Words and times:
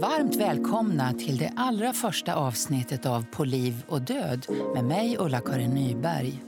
Varmt 0.00 0.36
välkomna 0.36 1.12
till 1.12 1.38
det 1.38 1.52
allra 1.56 1.92
första 1.92 2.34
avsnittet 2.34 3.06
av 3.06 3.26
På 3.32 3.44
liv 3.44 3.82
och 3.88 4.02
död 4.02 4.46
med 4.74 4.84
mig 4.84 5.16
Ulla-Karin 5.18 5.70
Nyberg. 5.70 6.42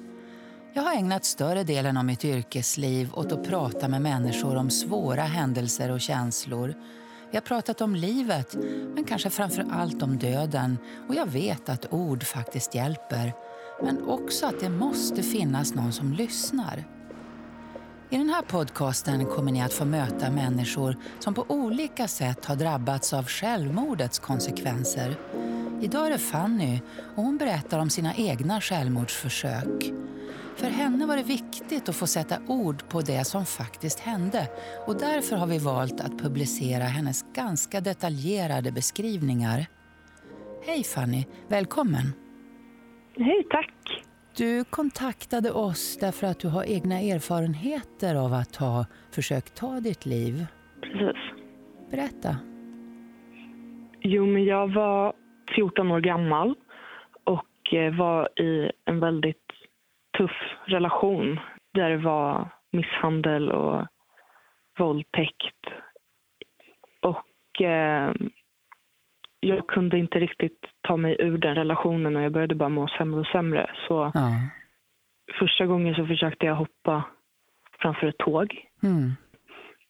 Jag 0.74 0.82
har 0.82 0.94
ägnat 0.94 1.24
större 1.24 1.64
delen 1.64 1.96
av 1.96 2.04
mitt 2.04 2.24
yrkesliv 2.24 3.10
åt 3.14 3.32
att 3.32 3.48
prata 3.48 3.88
med 3.88 4.02
människor 4.02 4.56
om 4.56 4.70
svåra 4.70 5.22
händelser 5.22 5.90
och 5.90 6.00
känslor. 6.00 6.74
Vi 7.30 7.36
har 7.36 7.42
pratat 7.42 7.80
om 7.80 7.94
livet, 7.94 8.56
men 8.94 9.04
kanske 9.04 9.30
framför 9.30 9.66
allt 9.72 10.02
om 10.02 10.18
döden. 10.18 10.78
Och 11.08 11.14
jag 11.14 11.26
vet 11.26 11.68
att 11.68 11.92
ord 11.92 12.24
faktiskt 12.24 12.74
hjälper. 12.74 13.32
Men 13.82 14.08
också 14.08 14.46
att 14.46 14.60
det 14.60 14.70
måste 14.70 15.22
finnas 15.22 15.74
någon 15.74 15.92
som 15.92 16.12
lyssnar. 16.12 16.93
I 18.10 18.16
den 18.16 18.28
här 18.28 18.42
podcasten 18.42 19.26
kommer 19.26 19.52
ni 19.52 19.62
att 19.62 19.72
få 19.72 19.84
möta 19.84 20.30
människor 20.30 20.96
som 21.18 21.34
på 21.34 21.44
olika 21.48 22.08
sätt 22.08 22.44
har 22.44 22.56
drabbats 22.56 23.12
av 23.12 23.26
självmordets 23.26 24.18
konsekvenser. 24.18 25.16
Idag 25.80 26.06
är 26.06 26.10
det 26.10 26.18
Fanny 26.18 26.80
och 27.16 27.22
hon 27.22 27.38
berättar 27.38 27.78
om 27.78 27.90
sina 27.90 28.14
egna 28.14 28.60
självmordsförsök. 28.60 29.92
För 30.56 30.70
henne 30.70 31.06
var 31.06 31.16
det 31.16 31.22
viktigt 31.22 31.88
att 31.88 31.96
få 31.96 32.06
sätta 32.06 32.38
ord 32.46 32.88
på 32.88 33.00
det 33.00 33.24
som 33.24 33.46
faktiskt 33.46 34.00
hände 34.00 34.48
och 34.86 34.96
därför 34.96 35.36
har 35.36 35.46
vi 35.46 35.58
valt 35.58 36.00
att 36.00 36.18
publicera 36.18 36.84
hennes 36.84 37.24
ganska 37.32 37.80
detaljerade 37.80 38.72
beskrivningar. 38.72 39.66
Hej 40.66 40.84
Fanny, 40.84 41.24
välkommen! 41.48 42.12
Hej, 43.16 43.46
tack! 43.50 44.03
Du 44.36 44.64
kontaktade 44.64 45.50
oss 45.52 45.98
därför 46.00 46.26
att 46.26 46.40
du 46.40 46.48
har 46.48 46.64
egna 46.64 46.94
erfarenheter 46.94 48.14
av 48.24 48.32
att 48.32 48.56
ha 48.56 48.86
försökt 49.14 49.56
ta 49.56 49.80
ditt 49.80 50.06
liv. 50.06 50.46
Precis. 50.80 51.22
Berätta. 51.90 52.36
Jo, 54.00 54.26
men 54.26 54.44
jag 54.44 54.72
var 54.72 55.14
14 55.54 55.90
år 55.90 56.00
gammal 56.00 56.54
och 57.24 57.74
eh, 57.74 57.94
var 57.96 58.40
i 58.40 58.70
en 58.84 59.00
väldigt 59.00 59.52
tuff 60.18 60.56
relation 60.66 61.40
där 61.74 61.90
det 61.90 61.98
var 62.04 62.48
misshandel 62.72 63.50
och 63.50 63.86
våldtäkt. 64.78 65.64
Och 67.02 67.62
eh, 67.62 68.14
jag 69.40 69.66
kunde 69.66 69.98
inte 69.98 70.18
riktigt 70.18 70.73
ta 70.84 70.96
mig 70.96 71.16
ur 71.18 71.38
den 71.38 71.54
relationen 71.54 72.16
och 72.16 72.22
jag 72.22 72.32
började 72.32 72.54
bara 72.54 72.68
må 72.68 72.88
sämre 72.88 73.20
och 73.20 73.26
sämre. 73.26 73.70
Så 73.88 74.10
Ja. 74.14 74.30
första 75.38 75.66
gången 75.66 75.94
så 75.94 76.06
försökte 76.06 76.46
jag 76.46 76.54
hoppa 76.54 77.04
framför 77.78 78.06
ett 78.06 78.18
tåg. 78.18 78.66
Mm. 78.82 79.12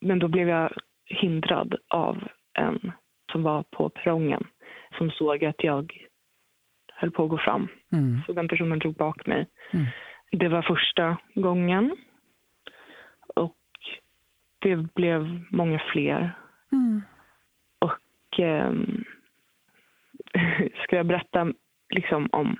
Men 0.01 0.19
då 0.19 0.27
blev 0.27 0.49
jag 0.49 0.71
hindrad 1.05 1.75
av 1.87 2.27
en 2.53 2.91
som 3.31 3.43
var 3.43 3.63
på 3.63 3.89
perrongen 3.89 4.47
som 4.97 5.11
såg 5.11 5.45
att 5.45 5.63
jag 5.63 6.07
höll 6.93 7.11
på 7.11 7.23
att 7.23 7.29
gå 7.29 7.37
fram. 7.37 7.67
Mm. 7.91 8.21
Så 8.25 8.33
den 8.33 8.47
personen 8.47 8.79
drog 8.79 8.95
bak 8.95 9.25
mig. 9.25 9.47
Mm. 9.73 9.85
Det 10.31 10.47
var 10.47 10.61
första 10.61 11.17
gången. 11.35 11.95
Och 13.35 13.55
det 14.59 14.75
blev 14.75 15.41
många 15.49 15.79
fler. 15.91 16.31
Mm. 16.71 17.01
Och 17.79 18.39
ehm, 18.39 19.03
ska 20.83 20.95
jag 20.95 21.05
berätta 21.05 21.53
liksom 21.89 22.29
om 22.31 22.55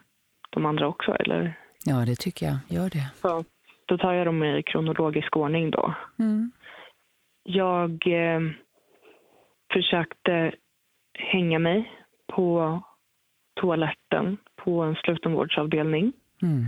de 0.49 0.65
andra 0.65 0.87
också 0.87 1.15
eller? 1.15 1.59
Ja, 1.85 2.05
det 2.05 2.15
tycker 2.15 2.45
jag. 2.45 2.57
Gör 2.67 2.89
det. 2.89 3.11
Så, 3.15 3.43
då 3.85 3.97
tar 3.97 4.13
jag 4.13 4.27
dem 4.27 4.43
i 4.43 4.63
kronologisk 4.63 5.37
ordning 5.37 5.71
då. 5.71 5.93
Mm. 6.19 6.51
Jag 7.43 8.07
eh, 8.07 8.41
försökte 9.73 10.51
hänga 11.13 11.59
mig 11.59 11.91
på 12.27 12.81
toaletten 13.61 14.37
på 14.55 14.81
en 14.81 14.95
slutenvårdsavdelning 14.95 16.13
Mm. 16.41 16.65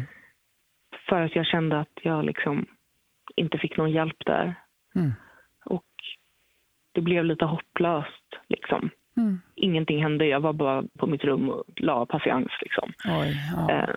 för 1.10 1.22
att 1.22 1.36
jag 1.36 1.46
kände 1.46 1.80
att 1.80 1.98
jag 2.02 2.26
liksom 2.26 2.66
inte 3.36 3.58
fick 3.58 3.78
någon 3.78 3.92
hjälp 3.92 4.26
där. 4.26 4.56
Mm. 4.96 5.12
Och 5.66 5.86
det 6.92 7.02
blev 7.02 7.26
lite 7.26 7.46
hopplöst. 7.46 8.36
Liksom. 8.50 8.90
Mm. 9.18 9.42
Ingenting 9.56 10.04
hände. 10.04 10.26
Jag 10.26 10.40
var 10.40 10.54
bara 10.54 10.84
på 10.98 11.08
mitt 11.08 11.24
rum 11.24 11.50
och 11.50 11.64
la 11.76 12.06
patiens. 12.06 12.52
Liksom. 12.62 12.94
Oj, 13.06 13.36
ja. 13.56 13.72
Eh, 13.72 13.90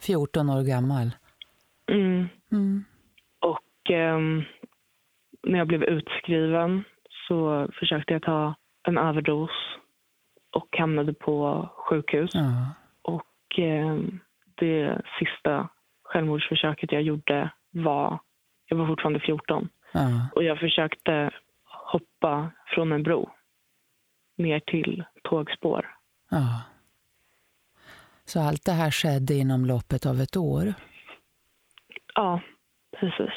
14 0.00 0.50
år 0.50 0.62
gammal. 0.62 1.10
mm. 1.92 2.28
Mm. 2.52 2.84
Och 3.40 3.90
ehm, 3.90 4.42
när 5.42 5.58
jag 5.58 5.66
blev 5.66 5.82
utskriven 5.82 6.84
så 7.28 7.68
försökte 7.78 8.12
jag 8.12 8.22
ta 8.22 8.54
en 8.88 8.98
överdos 8.98 9.50
och 10.52 10.76
hamnade 10.78 11.14
på 11.14 11.68
sjukhus. 11.76 12.30
Ja. 12.34 12.74
Och 13.02 13.58
ehm, 13.58 14.20
det 14.54 15.02
sista 15.18 15.68
självmordsförsöket 16.04 16.92
jag 16.92 17.02
gjorde 17.02 17.50
var... 17.70 18.18
Jag 18.70 18.76
var 18.76 18.86
fortfarande 18.86 19.20
14. 19.20 19.68
Ja. 19.92 20.28
Och 20.34 20.44
jag 20.44 20.58
försökte 20.58 21.30
hoppa 21.64 22.50
från 22.74 22.92
en 22.92 23.02
bro 23.02 23.30
ner 24.38 24.60
till 24.60 25.04
tågspår. 25.22 25.86
ja. 26.30 26.62
Så 28.24 28.40
allt 28.40 28.64
det 28.64 28.72
här 28.72 28.90
skedde 28.90 29.34
inom 29.34 29.66
loppet 29.66 30.06
av 30.06 30.20
ett 30.20 30.36
år. 30.36 30.74
Ja, 32.14 32.40
precis. 33.00 33.34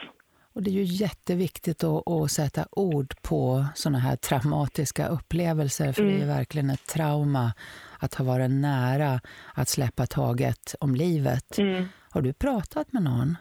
Och 0.54 0.64
det 0.64 0.70
är 0.70 0.74
ju 0.74 0.84
jätteviktigt 0.84 1.84
att, 1.84 2.08
att 2.08 2.32
sätta 2.32 2.66
ord 2.72 3.22
på 3.22 3.66
såna 3.76 4.00
här 4.00 4.16
traumatiska 4.16 5.08
upplevelser, 5.08 5.94
för 5.94 6.04
det 6.04 6.14
är 6.14 6.20
ju 6.20 6.26
verkligen 6.26 6.70
ett 6.70 6.86
trauma 6.88 7.54
att 8.00 8.14
ha 8.16 8.26
varit 8.26 8.52
nära 8.52 9.20
att 9.56 9.70
släppa 9.70 10.06
taget 10.06 10.76
om 10.80 10.96
livet. 10.96 11.58
Mm. 11.58 11.86
Har 12.12 12.22
du 12.22 12.34
pratat 12.34 12.94
med 12.94 13.04
någon 13.04 13.38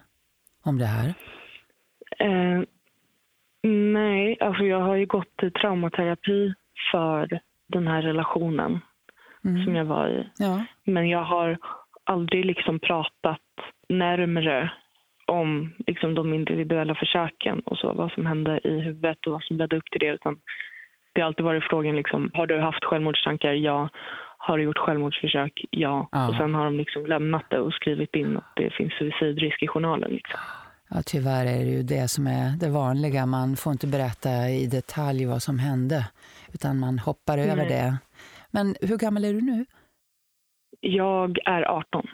om 0.63 0.77
det 0.77 0.85
här? 0.85 1.13
Eh, 2.19 2.63
nej, 3.93 4.37
alltså 4.39 4.63
jag 4.63 4.81
har 4.81 4.95
ju 4.95 5.05
gått 5.05 5.43
i 5.43 5.51
traumaterapi 5.51 6.53
för 6.91 7.39
den 7.71 7.87
här 7.87 8.01
relationen 8.01 8.79
Mm. 9.45 9.65
som 9.65 9.75
jag 9.75 9.85
var 9.85 10.07
i. 10.09 10.27
Ja. 10.37 10.65
Men 10.83 11.09
jag 11.09 11.23
har 11.23 11.57
aldrig 12.03 12.45
liksom 12.45 12.79
pratat 12.79 13.39
närmre 13.89 14.71
om 15.27 15.73
liksom 15.87 16.15
de 16.15 16.33
individuella 16.33 16.95
försöken 16.95 17.59
och 17.59 17.77
så, 17.77 17.93
vad 17.93 18.11
som 18.11 18.25
hände 18.25 18.59
i 18.63 18.79
huvudet 18.79 19.25
och 19.25 19.31
vad 19.33 19.43
som 19.43 19.57
ledde 19.57 19.77
upp 19.77 19.85
till 19.91 19.99
det. 19.99 20.07
Utan 20.13 20.37
det 21.13 21.21
har 21.21 21.27
alltid 21.27 21.45
varit 21.45 21.63
frågan, 21.63 21.95
liksom, 21.95 22.31
har 22.33 22.47
du 22.47 22.59
haft 22.61 22.83
självmordstankar? 22.83 23.53
Ja. 23.53 23.89
Har 24.37 24.57
du 24.57 24.63
gjort 24.63 24.77
självmordsförsök? 24.77 25.65
Ja. 25.69 26.07
Ja. 26.11 26.27
Och 26.29 26.35
sen 26.35 26.53
har 26.55 26.65
de 26.65 26.77
liksom 26.77 27.05
lämnat 27.05 27.45
det 27.49 27.59
och 27.59 27.73
skrivit 27.73 28.15
in 28.15 28.37
att 28.37 28.51
det 28.55 28.73
finns 28.73 28.93
suicidrisk 28.93 29.63
i 29.63 29.67
journalen. 29.67 30.11
Liksom. 30.11 30.39
ja, 30.89 30.97
tyvärr 31.05 31.45
är 31.45 31.65
det 31.65 31.71
ju 31.71 31.83
det 31.83 32.07
som 32.07 32.27
är 32.27 32.57
det 32.59 32.69
vanliga. 32.69 33.25
Man 33.25 33.55
får 33.55 33.71
inte 33.71 33.87
berätta 33.87 34.29
i 34.49 34.67
detalj 34.67 35.25
vad 35.25 35.41
som 35.41 35.59
hände, 35.59 36.07
utan 36.53 36.79
man 36.79 36.99
hoppar 36.99 37.37
över 37.37 37.55
Nej. 37.55 37.67
det. 37.69 37.97
Men 38.51 38.75
hur 38.81 38.97
gammal 38.97 39.25
är 39.25 39.33
du 39.33 39.41
nu? 39.41 39.65
Jag 40.79 41.37
är 41.45 41.61
18. 41.71 42.07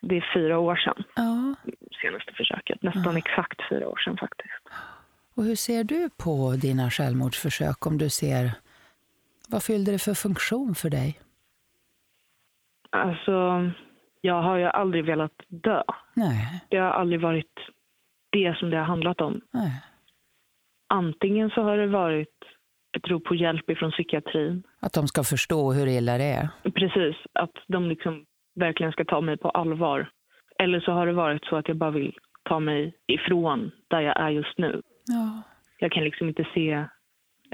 Det 0.00 0.16
är 0.16 0.30
fyra 0.34 0.58
år 0.58 0.76
sedan, 0.76 1.04
Ja. 1.16 1.54
senaste 2.02 2.32
försöket. 2.32 2.82
Nästan 2.82 3.16
exakt 3.16 3.60
fyra 3.68 3.88
år 3.88 3.96
sedan 4.04 4.16
faktiskt. 4.16 4.54
Och 5.34 5.44
hur 5.44 5.56
ser 5.56 5.84
du 5.84 6.10
på 6.16 6.52
dina 6.62 6.90
självmordsförsök? 6.90 7.86
Om 7.86 7.98
du 7.98 8.10
ser, 8.10 8.50
vad 9.48 9.62
fyllde 9.62 9.92
det 9.92 9.98
för 9.98 10.14
funktion 10.14 10.74
för 10.74 10.90
dig? 10.90 11.20
Alltså, 12.90 13.70
jag 14.20 14.42
har 14.42 14.56
ju 14.56 14.64
aldrig 14.64 15.04
velat 15.04 15.32
dö. 15.48 15.82
Nej, 16.14 16.64
Det 16.70 16.76
har 16.76 16.90
aldrig 16.90 17.20
varit 17.20 17.52
det 18.30 18.56
som 18.58 18.70
det 18.70 18.76
har 18.76 18.84
handlat 18.84 19.20
om. 19.20 19.40
nej. 19.50 19.82
Antingen 20.88 21.50
så 21.50 21.62
har 21.62 21.76
det 21.76 21.86
varit 21.86 22.34
rop 23.04 23.24
på 23.24 23.34
hjälp 23.34 23.70
ifrån 23.70 23.90
psykiatrin. 23.90 24.62
Att 24.80 24.92
de 24.92 25.08
ska 25.08 25.24
förstå 25.24 25.72
hur 25.72 25.86
illa 25.86 26.18
det 26.18 26.24
är. 26.24 26.48
Precis, 26.70 27.16
att 27.32 27.52
de 27.68 27.88
liksom 27.88 28.24
verkligen 28.54 28.92
ska 28.92 29.04
ta 29.04 29.20
mig 29.20 29.36
på 29.36 29.50
allvar. 29.50 30.10
Eller 30.58 30.80
så 30.80 30.92
har 30.92 31.06
det 31.06 31.12
varit 31.12 31.44
så 31.44 31.56
att 31.56 31.68
jag 31.68 31.76
bara 31.76 31.90
vill 31.90 32.14
ta 32.42 32.60
mig 32.60 32.94
ifrån 33.06 33.70
där 33.88 34.00
jag 34.00 34.20
är 34.20 34.30
just 34.30 34.58
nu. 34.58 34.82
Ja. 35.06 35.42
Jag 35.78 35.92
kan 35.92 36.04
liksom 36.04 36.28
inte 36.28 36.46
se 36.54 36.84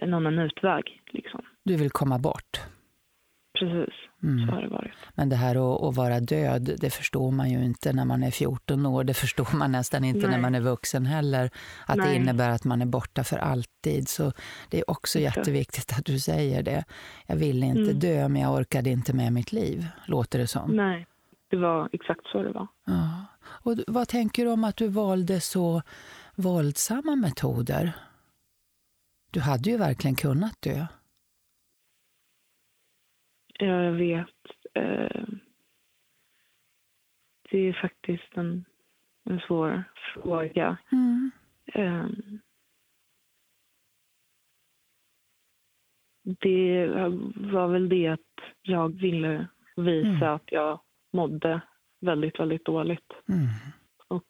någon 0.02 0.14
annan 0.14 0.38
utväg. 0.38 1.00
Liksom. 1.10 1.40
Du 1.64 1.76
vill 1.76 1.90
komma 1.90 2.18
bort. 2.18 2.60
Precis, 3.62 3.94
Mm. 4.22 4.46
så 4.48 4.54
har 4.54 4.62
det 4.62 4.68
varit. 4.68 4.92
Men 5.14 5.28
det 5.28 5.36
här 5.36 5.74
att, 5.74 5.82
att 5.82 5.96
vara 5.96 6.20
död, 6.20 6.76
det 6.80 6.90
förstår 6.90 7.30
man 7.30 7.50
ju 7.50 7.64
inte 7.64 7.92
när 7.92 8.04
man 8.04 8.22
är 8.22 8.30
14 8.30 8.86
år. 8.86 9.04
Det 9.04 9.14
förstår 9.14 9.56
man 9.56 9.72
nästan 9.72 10.04
inte 10.04 10.20
när 10.20 10.28
Nej. 10.28 10.40
man 10.40 10.54
är 10.54 10.60
vuxen 10.60 11.06
heller. 11.06 11.50
Att 11.86 11.96
det 11.96 12.02
Nej. 12.04 12.16
innebär 12.16 12.50
att 12.50 12.64
man 12.64 12.82
är 12.82 12.86
borta 12.86 13.24
för 13.24 13.36
alltid. 13.38 14.08
Så 14.08 14.32
det 14.70 14.78
är 14.78 14.90
också 14.90 15.18
Exakt. 15.18 15.36
jätteviktigt 15.36 15.92
att 15.98 16.04
du 16.04 16.18
säger 16.20 16.62
det. 16.62 16.84
Jag 17.26 17.36
ville 17.36 17.66
inte 17.66 17.80
Mm. 17.90 17.98
dö, 17.98 18.28
men 18.28 18.42
jag 18.42 18.52
orkade 18.54 18.90
inte 18.90 19.12
med 19.12 19.32
mitt 19.32 19.52
liv, 19.52 19.86
låter 20.06 20.38
det 20.38 20.46
som. 20.46 20.70
Nej, 20.76 21.06
det 21.50 21.56
var 21.56 21.88
exakt 21.92 22.26
så 22.32 22.42
det 22.42 22.52
var. 22.52 22.66
Ja. 22.86 23.10
Och 23.44 23.74
vad 23.86 24.08
tänker 24.08 24.44
du 24.44 24.50
om 24.52 24.64
att 24.64 24.76
du 24.76 24.88
valde 24.88 25.40
så 25.40 25.82
våldsamma 26.34 27.16
metoder? 27.16 27.92
Du 29.30 29.40
hade 29.40 29.70
ju 29.70 29.76
verkligen 29.76 30.14
kunnat 30.16 30.60
dö. 30.60 30.86
Ja, 33.62 33.82
jag 33.82 33.92
vet. 33.92 34.28
Eh, 34.74 35.24
det 37.50 37.58
är 37.58 37.80
faktiskt 37.82 38.36
en, 38.36 38.64
en 39.24 39.40
svår 39.40 39.84
fråga. 40.14 40.76
Mm. 40.92 41.30
Eh, 41.74 42.06
det 46.22 46.86
var 47.52 47.68
väl 47.68 47.88
det 47.88 48.08
att 48.08 48.20
jag 48.62 48.88
ville 49.00 49.46
visa 49.76 50.08
Mm. 50.08 50.22
att 50.34 50.52
jag 50.52 50.80
mådde 51.12 51.60
väldigt, 52.00 52.40
väldigt 52.40 52.64
dåligt. 52.64 53.12
Mm. 53.28 53.46
Och 54.08 54.28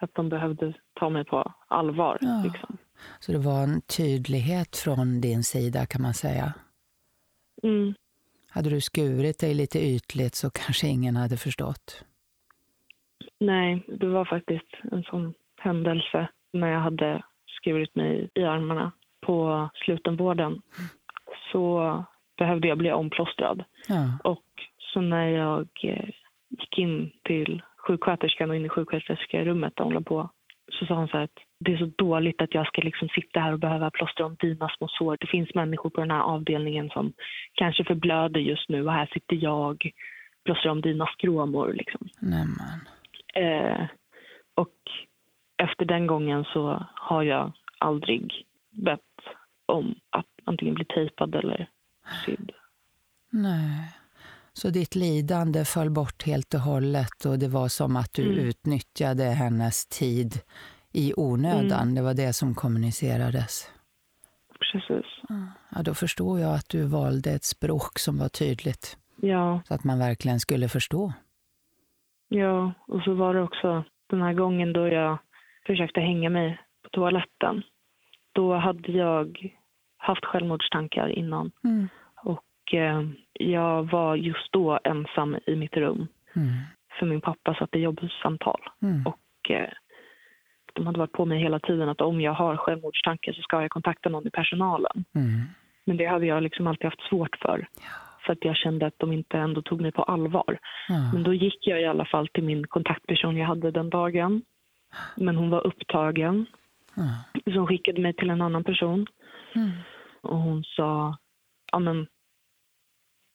att 0.00 0.14
de 0.14 0.28
behövde 0.28 0.74
ta 0.94 1.10
mig 1.10 1.24
på 1.24 1.54
allvar. 1.68 2.18
Ja. 2.20 2.42
Liksom. 2.44 2.76
Så 3.20 3.32
det 3.32 3.38
var 3.38 3.62
en 3.62 3.80
tydlighet 3.80 4.76
från 4.76 5.20
din 5.20 5.42
sida 5.44 5.86
kan 5.86 6.02
man 6.02 6.14
säga. 6.14 6.54
Mm. 7.62 7.94
Hade 8.54 8.70
du 8.70 8.80
skurit 8.80 9.38
dig 9.38 9.54
lite 9.54 9.78
ytligt 9.78 10.34
så 10.34 10.50
kanske 10.50 10.86
ingen 10.86 11.16
hade 11.16 11.36
förstått. 11.36 12.04
Nej, 13.40 13.84
det 13.88 14.06
var 14.06 14.24
faktiskt 14.24 14.70
en 14.92 15.02
sån 15.02 15.34
händelse 15.56 16.28
när 16.52 16.68
jag 16.68 16.80
hade 16.80 17.22
skurit 17.46 17.94
mig 17.94 18.30
i 18.34 18.44
armarna 18.44 18.92
på 19.20 19.68
slutenvården. 19.74 20.62
Så 21.52 22.04
behövde 22.38 22.68
jag 22.68 22.78
bli 22.78 22.92
omplåstrad. 22.92 23.64
Ja. 23.88 24.18
Och 24.24 24.44
så 24.78 25.00
när 25.00 25.28
jag 25.28 25.68
eh, 25.82 26.08
gick 26.48 26.78
in 26.78 27.12
till 27.24 27.62
sjuksköterskan 27.76 28.50
och 28.50 28.56
in 28.56 28.66
i 28.66 28.68
sjuksköterskerummet 28.68 29.76
där 29.76 29.84
hon 29.84 30.04
på 30.04 30.30
så 30.72 30.86
sa 30.86 30.94
hon 30.94 31.08
så 31.08 31.16
här 31.16 31.24
att 31.24 31.38
det 31.64 31.72
är 31.72 31.78
så 31.78 31.90
dåligt 31.98 32.42
att 32.42 32.54
jag 32.54 32.66
ska 32.66 32.82
liksom 32.82 33.08
sitta 33.08 33.40
här 33.40 33.52
och 33.52 33.58
behöva 33.58 33.90
plåstra 33.90 34.26
om 34.26 34.36
dina 34.40 34.68
små 34.68 34.88
sår. 34.88 35.16
Det 35.20 35.26
finns 35.26 35.54
människor 35.54 35.90
på 35.90 36.00
den 36.00 36.10
här 36.10 36.20
avdelningen 36.22 36.88
som 36.90 37.12
kanske 37.54 37.84
förblöder 37.84 38.40
just 38.40 38.68
nu 38.68 38.86
och 38.86 38.92
här 38.92 39.06
sitter 39.12 39.36
jag 39.36 39.90
plåstrar 40.44 40.70
om 40.72 40.80
dina 40.80 41.06
skråmor. 41.06 41.72
Liksom. 41.72 42.08
Nämen. 42.20 42.78
Eh, 43.34 43.86
och 44.54 44.76
efter 45.62 45.84
den 45.84 46.06
gången 46.06 46.44
så 46.44 46.86
har 46.94 47.22
jag 47.22 47.52
aldrig 47.78 48.32
bett 48.70 49.00
om 49.66 49.94
att 50.10 50.26
antingen 50.44 50.74
bli 50.74 50.84
tejpad 50.84 51.34
eller 51.34 51.68
sydd. 52.26 52.52
Nej. 53.30 53.92
Så 54.52 54.70
ditt 54.70 54.94
lidande 54.94 55.64
föll 55.64 55.90
bort 55.90 56.22
helt 56.26 56.54
och 56.54 56.60
hållet 56.60 57.24
och 57.26 57.38
det 57.38 57.48
var 57.48 57.68
som 57.68 57.96
att 57.96 58.14
du 58.14 58.22
Mm. 58.32 58.38
utnyttjade 58.38 59.24
hennes 59.24 59.86
tid 59.86 60.32
i 60.92 61.12
onödan. 61.16 61.82
Mm. 61.82 61.94
Det 61.94 62.02
var 62.02 62.14
det 62.14 62.32
som 62.32 62.54
kommunicerades. 62.54 63.72
Precis. 64.72 65.06
Ja, 65.74 65.82
då 65.82 65.94
förstår 65.94 66.40
jag 66.40 66.54
att 66.54 66.68
du 66.68 66.86
valde 66.86 67.30
ett 67.30 67.44
språk 67.44 67.98
som 67.98 68.18
var 68.18 68.28
tydligt 68.28 68.96
Ja, 69.16 69.60
så 69.68 69.74
att 69.74 69.84
man 69.84 69.98
verkligen 69.98 70.40
skulle 70.40 70.68
förstå. 70.68 71.12
ja, 72.28 72.72
och 72.86 73.02
så 73.02 73.14
var 73.14 73.34
det 73.34 73.42
också 73.42 73.84
den 74.10 74.22
här 74.22 74.32
gången 74.32 74.72
då 74.72 74.88
jag 74.88 75.18
försökte 75.66 76.00
hänga 76.00 76.30
mig 76.30 76.58
på 76.82 76.88
toaletten. 76.90 77.62
Då 78.32 78.54
hade 78.54 78.92
jag 78.92 79.54
haft 79.96 80.24
självmordstankar 80.24 81.08
innan 81.08 81.50
Mm. 81.64 81.88
och 82.16 82.74
eh, 82.74 83.02
jag 83.32 83.90
var 83.90 84.16
just 84.16 84.52
då 84.52 84.78
ensam 84.84 85.36
i 85.46 85.56
mitt 85.56 85.76
rum 85.76 86.06
Mm. 86.36 86.52
för 86.98 87.06
min 87.06 87.20
pappa 87.20 87.54
satt 87.54 87.74
i 87.74 87.78
jobbsamtal. 87.78 88.60
Mm. 88.82 89.06
Och 89.06 89.50
eh, 89.50 89.68
de 90.74 90.86
hade 90.86 90.98
varit 90.98 91.12
på 91.12 91.24
mig 91.24 91.38
hela 91.38 91.58
tiden 91.60 91.88
att 91.88 92.00
om 92.00 92.20
jag 92.20 92.32
har 92.32 92.56
självmordstankar 92.56 93.32
så 93.32 93.42
ska 93.42 93.62
jag 93.62 93.70
kontakta 93.70 94.08
någon 94.08 94.26
i 94.26 94.30
personalen. 94.30 95.04
Mm. 95.14 95.40
Men 95.84 95.96
det 95.96 96.06
hade 96.06 96.26
jag 96.26 96.42
liksom 96.42 96.66
alltid 96.66 96.84
haft 96.84 97.08
svårt 97.08 97.36
för. 97.36 97.66
För 98.26 98.32
att 98.32 98.44
jag 98.44 98.56
kände 98.56 98.86
att 98.86 98.98
de 98.98 99.12
inte 99.12 99.38
ändå 99.38 99.62
tog 99.62 99.80
mig 99.80 99.92
på 99.92 100.02
allvar. 100.02 100.58
Ja. 100.88 101.12
Men 101.12 101.22
då 101.22 101.34
gick 101.34 101.66
jag 101.66 101.80
i 101.80 101.86
alla 101.86 102.04
fall 102.04 102.28
till 102.28 102.44
min 102.44 102.66
kontaktperson 102.66 103.36
jag 103.36 103.46
hade 103.46 103.70
den 103.70 103.90
dagen. 103.90 104.42
Men 105.16 105.36
hon 105.36 105.50
var 105.50 105.66
upptagen. 105.66 106.46
Ja. 106.94 107.42
Så 107.44 107.58
hon 107.58 107.66
skickade 107.66 108.00
mig 108.00 108.14
till 108.14 108.30
en 108.30 108.42
annan 108.42 108.64
person. 108.64 109.06
Mm. 109.54 109.70
Och 110.20 110.36
hon 110.36 110.64
sa, 110.64 111.16
ja 111.72 111.78
men 111.78 112.06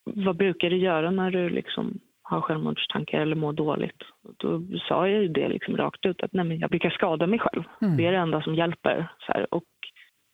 vad 0.04 0.38
brukar 0.38 0.70
du 0.70 0.78
göra 0.78 1.12
när 1.12 1.32
du 1.32 1.50
liksom 1.50 2.00
har 2.30 2.42
självmordstankar 2.42 3.20
eller 3.22 3.36
mår 3.36 3.54
dåligt? 3.54 4.04
Då 4.38 4.62
sa 4.88 5.08
jag 5.08 5.22
ju 5.22 5.28
det 5.28 5.50
liksom 5.50 5.78
rakt 5.78 6.06
ut 6.06 6.24
att 6.24 6.34
nej 6.34 6.46
men 6.46 6.60
jag 6.60 6.70
brukar 6.70 6.90
skada 6.90 7.28
mig 7.28 7.40
själv. 7.40 7.64
Mm. 7.82 7.98
Det 7.98 8.06
är 8.06 8.12
det 8.12 8.18
enda 8.18 8.42
som 8.42 8.56
hjälper. 8.56 9.08
Så 9.20 9.34
här. 9.34 9.54
Och 9.54 9.64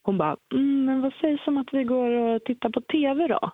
hon 0.03 0.17
bara, 0.17 0.37
mm, 0.53 0.85
men 0.85 1.01
vad 1.01 1.13
sägs 1.13 1.47
om 1.47 1.57
att 1.57 1.73
vi 1.73 1.83
går 1.83 2.11
och 2.11 2.43
tittar 2.43 2.69
på 2.69 2.81
tv 2.81 3.27
då? 3.27 3.51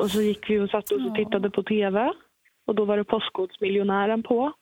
Och 0.00 0.10
så 0.10 0.22
gick 0.22 0.50
vi 0.50 0.58
och 0.58 0.70
satt 0.70 0.92
oss 0.92 1.06
och 1.06 1.14
tittade 1.14 1.50
på 1.50 1.62
tv. 1.62 2.12
Och 2.66 2.74
då 2.74 2.84
var 2.84 2.96
det 2.96 3.04
Postkodmiljonären 3.04 4.22
på. 4.22 4.52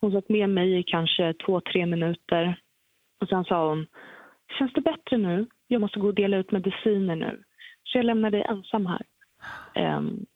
Hon 0.00 0.12
satt 0.12 0.28
med 0.28 0.48
mig 0.48 0.78
i 0.78 0.82
kanske 0.82 1.34
två, 1.46 1.60
tre 1.60 1.86
minuter. 1.86 2.60
Och 3.20 3.28
sen 3.28 3.44
sa 3.44 3.68
hon, 3.68 3.86
känns 4.58 4.72
det 4.72 4.80
bättre 4.80 5.16
nu? 5.16 5.46
Jag 5.68 5.80
måste 5.80 6.00
gå 6.00 6.06
och 6.06 6.14
dela 6.14 6.36
ut 6.36 6.52
mediciner 6.52 7.16
nu. 7.16 7.42
Så 7.84 7.98
jag 7.98 8.04
lämnar 8.04 8.30
dig 8.30 8.42
ensam 8.42 8.86
här. 8.86 9.02
Ehm, 9.74 10.26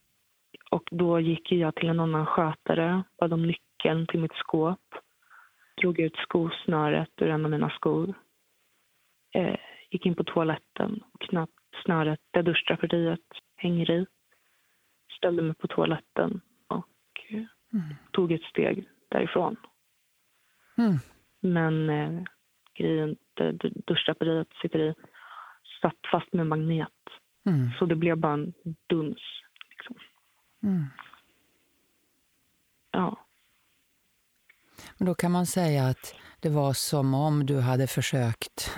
och 0.70 0.88
då 0.90 1.20
gick 1.20 1.52
jag 1.52 1.74
till 1.74 1.88
en 1.88 2.00
annan 2.00 2.26
skötare, 2.26 3.02
bad 3.18 3.32
om 3.32 3.46
nyckeln 3.46 4.06
till 4.06 4.20
mitt 4.20 4.34
skåp. 4.34 4.94
Drog 5.80 6.00
ut 6.00 6.16
skosnöret 6.16 7.10
ur 7.16 7.28
en 7.28 7.44
av 7.44 7.50
mina 7.50 7.70
skor. 7.70 8.14
Eh, 9.34 9.56
gick 9.90 10.06
in 10.06 10.14
på 10.14 10.24
toaletten 10.24 11.02
och 11.12 11.20
knöt 11.20 11.50
snöret 11.84 12.20
där 12.30 12.42
duschdraperiet 12.42 13.20
hänger 13.56 13.90
i. 13.90 14.06
Ställde 15.16 15.42
mig 15.42 15.54
på 15.54 15.66
toaletten 15.66 16.40
och 16.68 17.34
eh, 17.34 17.42
tog 18.10 18.32
ett 18.32 18.42
steg 18.42 18.88
därifrån. 19.08 19.56
Mm. 20.78 20.96
Men 21.40 21.90
eh, 21.90 22.22
grejen 22.74 23.16
duschdraperiet 23.86 24.48
sitter 24.62 24.78
i 24.78 24.94
satt 25.82 26.10
fast 26.10 26.32
med 26.32 26.46
magnet. 26.46 26.88
Mm. 27.46 27.70
Så 27.78 27.86
det 27.86 27.94
blev 27.96 28.16
bara 28.16 28.32
en 28.32 28.54
duns. 28.86 29.22
Liksom. 29.70 29.96
Mm. 30.66 30.86
Ja. 32.92 33.18
Men 34.98 35.06
då 35.06 35.14
kan 35.14 35.32
man 35.32 35.46
säga 35.46 35.86
att 35.86 36.14
det 36.40 36.48
var 36.48 36.72
som 36.72 37.14
om 37.14 37.46
du 37.46 37.60
hade 37.60 37.86
försökt 37.86 38.70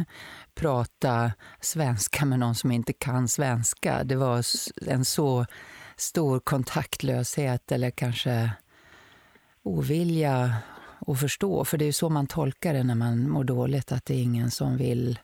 prata 0.55 1.32
svenska 1.61 2.25
med 2.25 2.38
någon 2.38 2.55
som 2.55 2.70
inte 2.73 2.93
kan 2.93 3.29
svenska. 3.29 4.05
Det 4.05 4.17
var 4.17 4.44
en 4.87 5.04
så 5.04 5.47
stor 5.97 6.40
kontaktlöshet 6.40 7.73
eller 7.73 7.90
kanske 7.90 8.50
ovilja 9.62 10.54
att 11.07 11.21
förstå. 11.21 11.64
För 11.64 11.78
det 11.78 11.85
är 11.85 11.87
ju 11.87 11.92
så 11.92 12.09
man 12.09 12.26
tolkar 12.26 12.75
det 12.75 12.85
när 12.85 12.95
man 12.95 13.30
mår 13.30 13.45
dåligt, 13.45 13.92
att 13.92 14.04
det 14.04 14.14
är 14.14 14.23
ingen 14.23 14.50
som 14.50 14.76
vill 14.76 15.18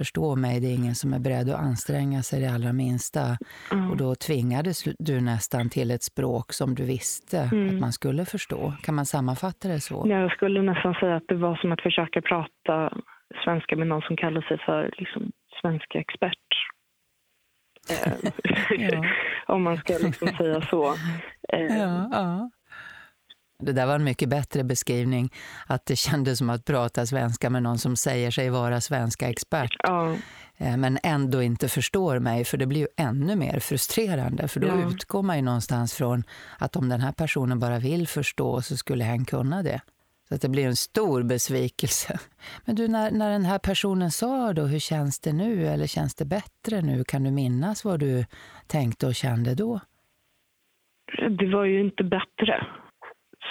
förstå 0.00 0.36
mig. 0.36 0.60
Det 0.60 0.66
är 0.72 0.74
ingen 0.80 0.94
som 0.94 1.14
är 1.14 1.18
beredd 1.26 1.48
att 1.50 1.60
anstränga 1.68 2.20
sig 2.22 2.40
det 2.40 2.50
allra 2.56 2.72
minsta. 2.72 3.24
Mm. 3.72 3.90
Och 3.90 3.96
då 3.96 4.14
tvingades 4.14 4.76
du 4.98 5.20
nästan 5.20 5.70
till 5.70 5.90
ett 5.90 6.02
språk 6.02 6.52
som 6.52 6.74
du 6.74 6.84
visste 6.84 7.38
Mm. 7.52 7.68
att 7.68 7.80
man 7.80 7.92
skulle 7.92 8.24
förstå. 8.24 8.72
Kan 8.84 8.94
man 8.94 9.06
sammanfatta 9.06 9.68
det 9.68 9.80
så? 9.80 9.96
Jag 10.08 10.32
skulle 10.32 10.62
nästan 10.62 10.94
säga 10.94 11.16
att 11.16 11.28
det 11.28 11.34
var 11.46 11.56
som 11.56 11.72
att 11.72 11.80
försöka 11.88 12.22
prata 12.22 12.74
svenska 13.44 13.76
med 13.76 13.86
någon 13.86 14.02
som 14.02 14.16
kallar 14.16 14.42
sig 14.48 14.58
för 14.66 14.82
liksom, 14.98 15.22
svenska 15.60 15.98
expert. 16.04 16.48
Eh. 17.90 19.00
Om 19.54 19.62
man 19.62 19.76
ska 19.76 19.92
liksom 20.06 20.28
säga 20.28 20.60
så. 20.70 20.94
Eh, 21.52 21.76
Ja, 21.78 22.08
ja. 22.12 22.50
Det 23.62 23.72
där 23.72 23.86
var 23.86 23.94
en 23.94 24.04
mycket 24.04 24.28
bättre 24.28 24.64
beskrivning, 24.64 25.32
att 25.66 25.86
det 25.86 25.96
kändes 25.96 26.38
som 26.38 26.50
att 26.50 26.64
prata 26.64 27.06
svenska 27.06 27.50
med 27.50 27.62
någon 27.62 27.78
som 27.78 27.96
säger 27.96 28.30
sig 28.30 28.50
vara 28.50 28.80
svenska 28.80 29.28
expert, 29.28 29.76
ja, 29.78 30.14
eh, 30.56 30.76
men 30.76 30.98
ändå 31.02 31.42
inte 31.42 31.68
förstår 31.68 32.18
mig, 32.18 32.44
för 32.44 32.56
det 32.58 32.66
blir 32.66 32.80
ju 32.80 32.88
ännu 32.96 33.36
mer 33.36 33.58
frustrerande, 33.60 34.48
för 34.48 34.60
då 34.60 34.68
Ja. 34.68 34.88
utgår 34.90 35.22
man 35.22 35.36
ju 35.36 35.42
någonstans 35.42 35.94
från 35.94 36.24
att 36.58 36.76
om 36.76 36.88
den 36.88 37.00
här 37.00 37.12
personen 37.12 37.58
bara 37.60 37.78
vill 37.78 38.08
förstå 38.08 38.62
så 38.62 38.76
skulle 38.76 39.04
hen 39.04 39.24
kunna 39.24 39.62
det. 39.62 39.80
Så 40.28 40.34
att 40.34 40.42
det 40.42 40.48
blir 40.48 40.66
en 40.66 40.76
stor 40.76 41.22
besvikelse. 41.22 42.18
Men 42.64 42.76
du, 42.76 42.88
när, 42.88 43.10
när 43.10 43.30
den 43.30 43.44
här 43.44 43.58
personen 43.58 44.10
sa 44.10 44.52
då, 44.52 44.62
hur 44.62 44.78
känns 44.78 45.20
det 45.20 45.32
nu? 45.32 45.66
Eller 45.66 45.86
känns 45.86 46.14
det 46.14 46.24
bättre 46.24 46.82
nu? 46.82 47.04
Kan 47.04 47.24
du 47.24 47.30
minnas 47.30 47.84
vad 47.84 48.00
du 48.00 48.24
tänkte 48.66 49.06
och 49.06 49.14
kände 49.14 49.54
då? 49.54 49.80
det 51.38 51.46
var 51.56 51.64
ju 51.64 51.80
inte 51.80 52.04
bättre. 52.04 52.66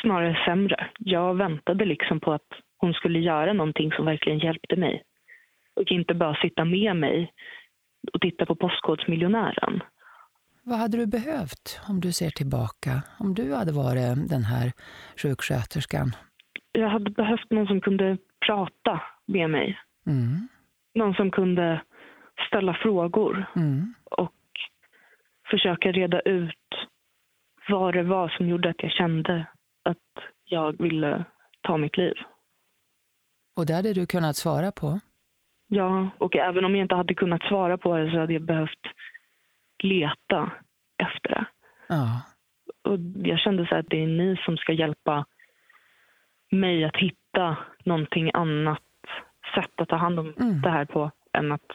Snarare 0.02 0.38
sämre. 0.46 0.90
Jag 1.00 1.36
väntade 1.36 1.86
liksom 1.86 2.20
på 2.20 2.34
att 2.34 2.48
hon 2.78 2.94
skulle 2.94 3.20
göra 3.20 3.54
någonting 3.54 3.92
som 3.92 4.06
verkligen 4.06 4.40
hjälpte 4.40 4.76
mig. 4.76 5.04
Och 5.76 5.92
inte 5.92 6.14
bara 6.14 6.36
sitta 6.36 6.66
med 6.66 6.96
mig 6.96 7.34
och 8.14 8.22
titta 8.22 8.46
på 8.46 8.56
Postkodmiljonären. 8.56 9.82
Vad 10.64 10.80
hade 10.80 10.98
du 10.98 11.08
behövt 11.08 11.82
om 11.90 12.00
du 12.00 12.12
ser 12.12 12.30
tillbaka? 12.30 13.04
Om 13.20 13.34
du 13.34 13.54
hade 13.56 13.72
varit 13.72 14.30
den 14.30 14.44
här 14.44 14.72
sjuksköterskan? 15.24 16.12
Jag 16.72 16.90
hade 16.90 17.12
behövt 17.12 17.52
någon 17.52 17.68
som 17.68 17.82
kunde 17.82 18.18
prata 18.46 19.02
med 19.26 19.50
mig. 19.50 19.80
Mm. 20.08 20.48
Någon 20.96 21.14
som 21.14 21.32
kunde 21.32 21.82
ställa 22.48 22.74
frågor 22.74 23.46
Mm. 23.56 23.94
och 24.12 24.34
försöka 25.52 25.92
reda 25.92 26.20
ut 26.20 26.56
vad 27.70 27.94
det 27.94 28.04
var 28.04 28.30
som 28.30 28.48
gjorde 28.50 28.70
att 28.70 28.84
jag 28.84 28.92
kände 28.92 29.46
att 29.84 30.24
jag 30.46 30.82
ville 30.82 31.26
ta 31.62 31.78
mitt 31.78 31.98
liv. 31.98 32.14
Och 33.58 33.66
det 33.66 33.74
hade 33.74 33.94
du 33.94 34.06
kunnat 34.06 34.36
svara 34.36 34.72
på? 34.72 35.00
Ja, 35.68 36.10
och 36.18 36.36
även 36.36 36.66
om 36.66 36.76
jag 36.76 36.86
inte 36.86 36.96
hade 36.96 37.14
kunnat 37.16 37.42
svara 37.44 37.78
på 37.78 37.98
det 37.98 38.12
så 38.12 38.20
hade 38.20 38.34
jag 38.34 38.42
behövt 38.42 38.86
leta 39.84 40.52
efter 41.04 41.30
det. 41.30 41.46
Ja. 41.88 42.22
Och 42.84 42.98
jag 43.16 43.40
kände 43.40 43.68
så 43.68 43.76
att 43.76 43.86
det 43.90 44.04
är 44.04 44.08
ni 44.08 44.38
som 44.46 44.58
ska 44.58 44.74
hjälpa 44.74 45.26
mig 46.52 46.84
att 46.86 46.96
hitta 46.96 47.58
någonting 47.86 48.32
annat 48.34 48.82
sätt 49.56 49.72
att 49.82 49.88
ta 49.90 49.96
hand 49.96 50.20
om 50.20 50.34
Mm. 50.40 50.62
det 50.62 50.70
här 50.70 50.86
på 50.86 51.12
än 51.34 51.52
att 51.52 51.66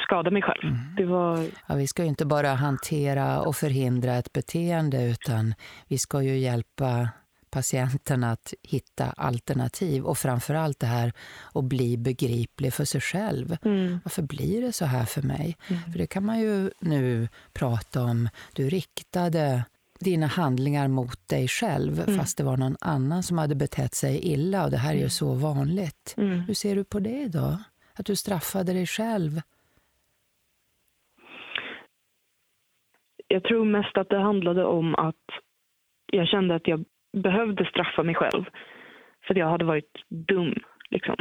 skada 0.00 0.30
mig 0.30 0.42
själv. 0.42 0.72
Det 0.96 1.04
var, 1.04 1.38
Ja, 1.68 1.74
vi 1.74 1.86
ska 1.86 2.02
ju 2.02 2.08
inte 2.08 2.26
bara 2.26 2.48
hantera 2.48 3.40
och 3.40 3.56
förhindra 3.56 4.12
ett 4.14 4.32
beteende 4.32 5.10
utan 5.10 5.54
vi 5.88 5.98
ska 5.98 6.22
ju 6.22 6.38
hjälpa 6.38 7.08
patienten 7.50 8.24
att 8.24 8.54
hitta 8.62 9.10
alternativ 9.10 10.04
och 10.04 10.18
framför 10.18 10.54
allt 10.54 10.80
det 10.80 10.86
här 10.86 11.12
att 11.54 11.64
bli 11.64 11.96
begriplig 11.96 12.74
för 12.74 12.84
sig 12.84 13.00
själv. 13.00 13.56
mm, 13.64 13.98
Varför 14.04 14.22
blir 14.22 14.62
det 14.62 14.72
så 14.72 14.84
här 14.84 15.04
för 15.04 15.22
mig? 15.22 15.56
För 15.92 15.98
det 15.98 16.06
kan 16.06 16.24
man 16.24 16.40
ju 16.40 16.70
nu 16.80 17.28
prata 17.52 18.02
om. 18.04 18.28
Du 18.52 18.68
riktade 18.68 19.64
dina 20.00 20.26
handlingar 20.26 20.88
mot 20.88 21.28
dig 21.28 21.48
själv 21.48 22.16
fast 22.18 22.38
det 22.38 22.44
var 22.44 22.56
någon 22.56 22.76
annan 22.80 23.22
som 23.22 23.38
hade 23.38 23.54
betett 23.54 23.94
sig 23.94 24.18
illa 24.32 24.64
och 24.64 24.70
det 24.70 24.76
här 24.76 24.94
är 24.94 24.98
ju 24.98 25.08
så 25.08 25.34
vanligt. 25.34 26.14
mm. 26.16 26.40
Hur 26.40 26.54
ser 26.54 26.76
du 26.76 26.84
på 26.84 27.00
det 27.00 27.20
idag? 27.22 27.56
Att 27.94 28.06
du 28.06 28.16
straffade 28.16 28.72
dig 28.72 28.86
själv? 28.86 29.40
Jag 33.28 33.44
tror 33.44 33.64
mest 33.64 33.96
att 33.96 34.08
det 34.08 34.18
handlade 34.22 34.64
om 34.64 34.94
att 34.94 35.24
jag 36.06 36.28
kände 36.28 36.54
att 36.54 36.66
jag 36.68 36.84
behövde 37.12 37.64
straffa 37.64 38.02
mig 38.02 38.14
själv. 38.14 38.44
För 39.26 39.34
att 39.34 39.38
jag 39.38 39.50
hade 39.50 39.64
varit 39.64 40.04
dum. 40.08 40.54
Liksom. 40.90 41.16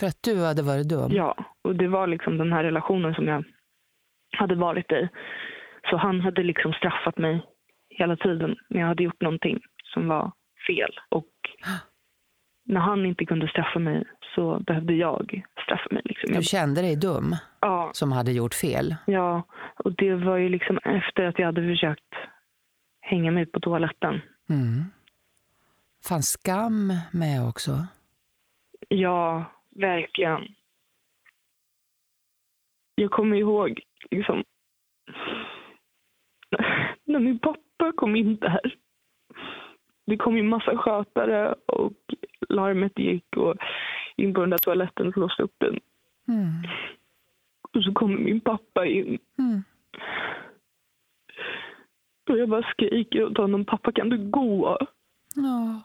För 0.00 0.06
att 0.06 0.22
du 0.22 0.44
hade 0.44 0.62
varit 0.62 0.88
dum? 0.88 1.12
Ja, 1.12 1.34
och 1.62 1.76
det 1.76 1.88
var 1.88 2.06
liksom 2.06 2.38
den 2.38 2.52
här 2.52 2.64
relationen 2.64 3.14
som 3.14 3.28
jag 3.28 3.44
hade 4.36 4.54
varit 4.54 4.92
i. 4.92 5.08
Så 5.90 5.96
han 5.96 6.20
hade 6.20 6.42
liksom 6.42 6.72
straffat 6.72 7.18
mig 7.18 7.42
hela 7.90 8.16
tiden 8.16 8.56
när 8.68 8.80
jag 8.80 8.86
hade 8.86 9.02
gjort 9.02 9.20
någonting 9.20 9.60
som 9.94 10.08
var 10.08 10.32
fel. 10.66 10.90
Och 11.08 11.32
när 12.64 12.80
han 12.80 13.06
inte 13.06 13.24
kunde 13.24 13.48
straffa 13.48 13.78
mig 13.78 14.04
så 14.34 14.60
behövde 14.60 14.94
jag 14.94 15.42
straffa 15.64 15.88
mig. 15.90 16.02
Liksom. 16.04 16.34
Du 16.34 16.42
kände 16.42 16.80
dig 16.82 16.96
dum 16.96 17.36
ja, 17.60 17.90
som 17.92 18.12
hade 18.12 18.32
gjort 18.32 18.54
fel? 18.54 18.94
ja, 19.06 19.42
och 19.76 19.92
det 19.92 20.14
var 20.14 20.36
ju 20.36 20.48
liksom 20.48 20.78
efter 20.78 21.22
att 21.22 21.38
jag 21.38 21.46
hade 21.46 21.62
försökt 21.74 22.14
hänga 23.00 23.30
mig 23.30 23.46
på 23.46 23.60
toaletten. 23.60 24.20
Mm. 24.50 24.84
Fanns 26.08 26.28
skam 26.28 26.92
med 27.12 27.48
också? 27.48 27.86
Ja, 28.88 29.44
verkligen. 29.70 30.42
Jag 32.94 33.10
kommer 33.10 33.36
ihåg 33.36 33.80
liksom 34.10 34.44
när 37.04 37.18
min 37.18 37.38
pappa 37.38 37.92
kom 37.96 38.16
in 38.16 38.36
där. 38.36 38.76
Det 40.06 40.16
kom 40.16 40.36
ju 40.36 40.42
massa 40.42 40.76
skötare 40.76 41.52
och 41.52 42.14
larmet 42.48 42.98
gick 42.98 43.36
och 43.36 43.54
in 44.16 44.34
på 44.34 44.40
den 44.40 44.50
där 44.50 44.58
toaletten 44.58 45.08
och 45.08 45.16
låste 45.16 45.42
upp 45.42 45.54
den. 45.58 45.80
Mm. 46.28 46.62
Och 47.74 47.82
så 47.84 47.92
kommer 47.92 48.18
min 48.18 48.40
pappa 48.40 48.86
in 48.86 49.18
Mm. 49.38 49.62
och 52.30 52.38
jag 52.38 52.48
bara 52.48 52.70
skriker 52.70 53.24
åt 53.24 53.36
honom, 53.36 53.64
pappa 53.64 53.92
kan 53.92 54.08
du 54.08 54.30
gå? 54.30 54.78
Ja. 55.34 55.82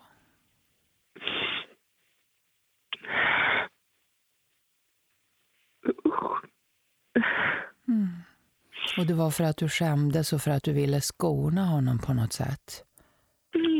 Usch. 5.85 6.41
Och 8.97 9.05
det 9.07 9.13
var 9.13 9.31
för 9.31 9.43
att 9.43 9.57
du 9.57 9.69
skämdes 9.69 10.33
och 10.33 10.41
för 10.41 10.51
att 10.51 10.63
du 10.63 10.73
ville 10.73 11.01
skona 11.01 11.65
honom 11.65 11.99
på 11.99 12.13
något 12.13 12.33
sätt? 12.33 12.85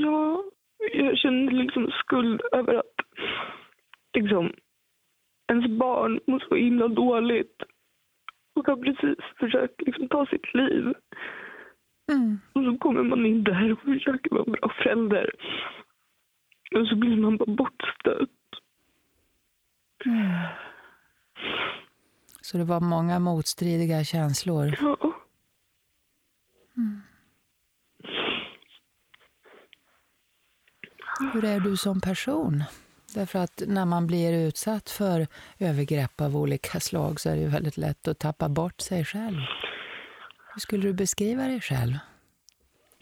Ja, 0.03 0.43
jag 0.93 1.17
kände 1.17 1.51
liksom 1.51 1.91
skuld 1.91 2.41
över 2.51 2.74
att 2.74 2.96
liksom, 4.13 4.53
ens 5.48 5.79
barn 5.79 6.20
mår 6.27 6.39
så 6.50 6.55
himla 6.55 6.88
dåligt 6.88 7.63
och 8.53 8.67
har 8.67 8.75
precis 8.75 9.25
försökt 9.39 9.81
liksom, 9.81 10.08
ta 10.08 10.25
sitt 10.25 10.53
liv. 10.53 10.93
Mm. 12.12 12.39
Och 12.53 12.63
så 12.63 12.77
kommer 12.77 13.03
man 13.03 13.25
in 13.25 13.43
där 13.43 13.72
och 13.72 13.79
försöker 13.79 14.29
vara 14.29 14.43
en 14.43 14.51
bra 14.51 14.74
förälder. 14.84 15.31
Och 16.75 16.88
så 16.88 16.96
blir 16.96 17.17
man 17.17 17.38
bara 17.38 17.55
bortstött. 17.55 18.29
Så 22.51 22.58
det 22.58 22.63
var 22.63 22.79
många 22.79 23.20
motstridiga 23.20 24.03
känslor? 24.03 24.77
Ja. 24.81 24.98
Hur 31.34 31.46
är 31.46 31.60
du 31.60 31.77
som 31.77 32.01
person? 32.01 32.63
Därför 33.15 33.39
att 33.39 33.63
när 33.67 33.86
man 33.86 34.08
blir 34.08 34.48
utsatt 34.48 34.89
för 34.89 35.27
övergrepp 35.60 36.22
av 36.22 36.38
olika 36.38 36.79
slag 36.79 37.20
så 37.20 37.29
är 37.29 37.36
det 37.36 37.48
väldigt 37.48 37.77
lätt 37.77 38.08
att 38.08 38.20
tappa 38.20 38.50
bort 38.50 38.81
sig 38.81 39.05
själv. 39.05 39.39
Hur 40.53 40.60
skulle 40.60 40.84
du 40.84 40.93
beskriva 40.93 41.43
dig 41.43 41.62
själv? 41.62 41.93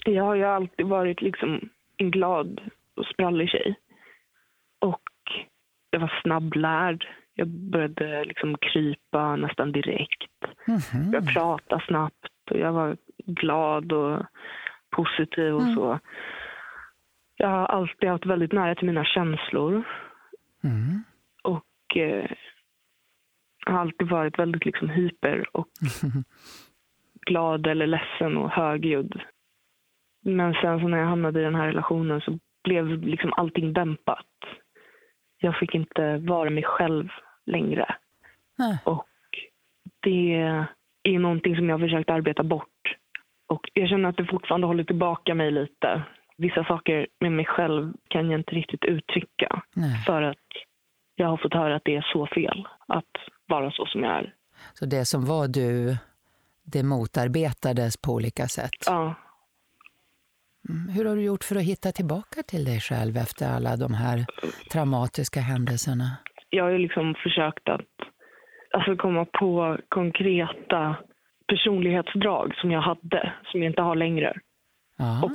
Jag 0.06 0.24
har 0.24 0.36
ju 0.36 0.44
alltid 0.44 0.86
varit 0.86 1.22
liksom 1.22 1.70
en 1.98 2.12
glad 2.12 2.62
och 2.96 3.06
sprallig 3.06 3.50
tjej. 3.50 3.80
Och 4.80 5.10
jag 5.90 6.00
var 6.00 6.22
snabblärd. 6.24 7.08
Jag 7.40 7.48
började 7.48 8.26
liksom 8.26 8.58
krypa 8.58 9.36
nästan 9.36 9.72
direkt. 9.72 10.32
Mhm. 10.68 11.14
Jag 11.14 11.34
pratade 11.34 11.84
snabbt 11.88 12.52
och 12.52 12.58
jag 12.60 12.74
var 12.74 12.98
glad 13.18 13.92
och 13.92 14.26
positiv 14.90 15.54
och 15.56 15.62
så. 15.76 16.00
Jag 17.38 17.48
har 17.48 17.66
alltid 17.66 18.10
haft 18.10 18.26
väldigt 18.26 18.52
nära 18.52 18.76
till 18.76 18.88
mina 18.88 19.06
känslor 19.06 19.84
Mm. 20.64 21.04
och 21.44 21.98
eh, 21.98 22.32
har 23.66 23.80
alltid 23.80 24.10
varit 24.10 24.40
väldigt 24.40 24.66
liksom 24.66 24.90
hyper 24.90 25.58
och 25.58 25.68
glad 27.26 27.68
eller 27.68 27.88
ledsen 27.88 28.38
och 28.38 28.50
högljudd. 28.52 29.22
Men 30.22 30.54
sen 30.54 30.80
så 30.80 30.88
när 30.88 30.98
jag 30.98 31.08
hamnade 31.08 31.40
i 31.40 31.44
den 31.44 31.56
här 31.56 31.68
relationen 31.68 32.22
så 32.22 32.40
blev 32.64 33.04
liksom 33.04 33.34
allting 33.34 33.74
dämpat. 33.74 34.26
Jag 35.38 35.58
fick 35.60 35.76
inte 35.76 36.18
vara 36.18 36.50
mig 36.50 36.64
själv 36.64 37.10
längre. 37.52 37.96
Nej. 38.58 38.78
Och 38.84 39.08
det 40.00 40.34
är 41.04 41.20
någonting 41.20 41.56
som 41.56 41.70
jag 41.70 41.78
har 41.78 41.88
försökt 41.88 42.10
arbeta 42.10 42.44
bort. 42.44 42.96
Och 43.48 43.70
jag 43.74 43.90
känner 43.90 44.10
att 44.10 44.18
det 44.18 44.26
fortfarande 44.26 44.68
håller 44.68 44.84
tillbaka 44.84 45.36
mig 45.36 45.52
lite. 45.52 46.04
Vissa 46.38 46.64
saker 46.64 47.08
med 47.20 47.32
mig 47.32 47.46
själv 47.46 47.94
kan 48.08 48.32
jag 48.32 48.40
inte 48.40 48.56
riktigt 48.56 48.86
uttrycka. 48.86 49.64
Nej. 49.76 50.04
För 50.06 50.22
att 50.22 50.48
jag 51.16 51.28
har 51.28 51.38
fått 51.38 51.54
höra 51.54 51.76
att 51.76 51.86
det 51.86 51.96
är 51.96 52.08
så 52.14 52.28
fel 52.28 52.68
att 52.88 53.16
vara 53.48 53.72
så 53.72 53.86
som 53.86 54.04
jag 54.04 54.14
är. 54.14 54.34
Så 54.74 54.86
det 54.86 55.06
som 55.06 55.26
var 55.26 55.48
du, 55.48 55.98
det 56.64 56.84
motarbetades 56.84 57.98
på 57.98 58.14
olika 58.14 58.48
sätt? 58.48 58.84
Ja, 58.86 59.16
Mm. 60.70 60.90
Hur 60.90 61.06
har 61.06 61.16
du 61.16 61.22
gjort 61.22 61.44
för 61.44 61.56
att 61.56 61.64
hitta 61.64 61.92
tillbaka 61.92 62.44
till 62.44 62.66
dig 62.66 62.80
själv 62.80 63.18
efter 63.18 63.50
alla 63.50 63.78
de 63.78 63.94
här 63.94 64.26
traumatiska 64.72 65.42
händelserna? 65.42 66.18
Jag 66.50 66.64
har 66.64 66.72
ju 66.72 66.78
liksom 66.78 67.16
försökt 67.16 67.70
att 67.70 67.96
alltså, 68.72 68.96
komma 68.96 69.26
på 69.26 69.78
konkreta 69.90 70.96
personlighetsdrag 71.48 72.56
som 72.56 72.72
jag 72.72 72.82
hade, 72.82 73.34
som 73.52 73.62
jag 73.64 73.70
inte 73.70 73.82
har 73.82 73.96
längre. 73.96 74.40
Ja. 74.98 75.24
Och 75.24 75.32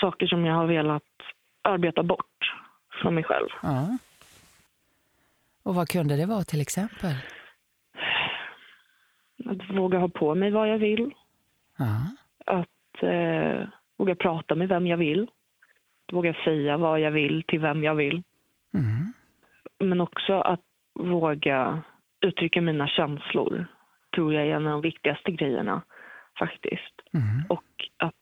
saker 0.00 0.26
som 0.26 0.44
jag 0.44 0.54
har 0.54 0.66
velat 0.66 1.02
arbeta 1.62 2.02
bort 2.02 2.54
från 3.02 3.14
mig 3.14 3.24
själv. 3.24 3.48
ja. 3.62 3.98
Och 5.62 5.74
vad 5.74 5.88
kunde 5.88 6.16
det 6.16 6.26
vara 6.26 6.42
till 6.42 6.60
exempel? 6.60 7.14
Att 9.44 9.70
våga 9.76 9.98
ha 9.98 10.08
på 10.08 10.34
mig 10.34 10.50
vad 10.50 10.68
jag 10.68 10.78
vill. 10.78 11.14
Ja. 11.76 12.00
Att 12.46 13.02
eh, 13.02 13.68
våga 13.96 14.14
prata 14.14 14.54
med 14.54 14.68
vem 14.68 14.86
jag 14.86 14.96
vill. 14.96 15.22
Att 16.06 16.12
våga 16.12 16.34
säga 16.44 16.76
vad 16.76 17.00
jag 17.00 17.10
vill 17.10 17.42
till 17.48 17.60
vem 17.60 17.84
jag 17.84 17.94
vill. 17.94 18.22
Men 19.84 20.00
också 20.00 20.40
att 20.40 20.60
våga 20.98 21.82
uttrycka 22.26 22.60
mina 22.60 22.88
känslor 22.88 23.66
tror 24.14 24.34
jag 24.34 24.46
är 24.46 24.56
en 24.56 24.66
av 24.66 24.72
de 24.72 24.80
viktigaste 24.80 25.30
grejerna 25.30 25.82
faktiskt. 26.38 26.94
Mm. 27.14 27.46
Och 27.48 27.64
att 27.96 28.14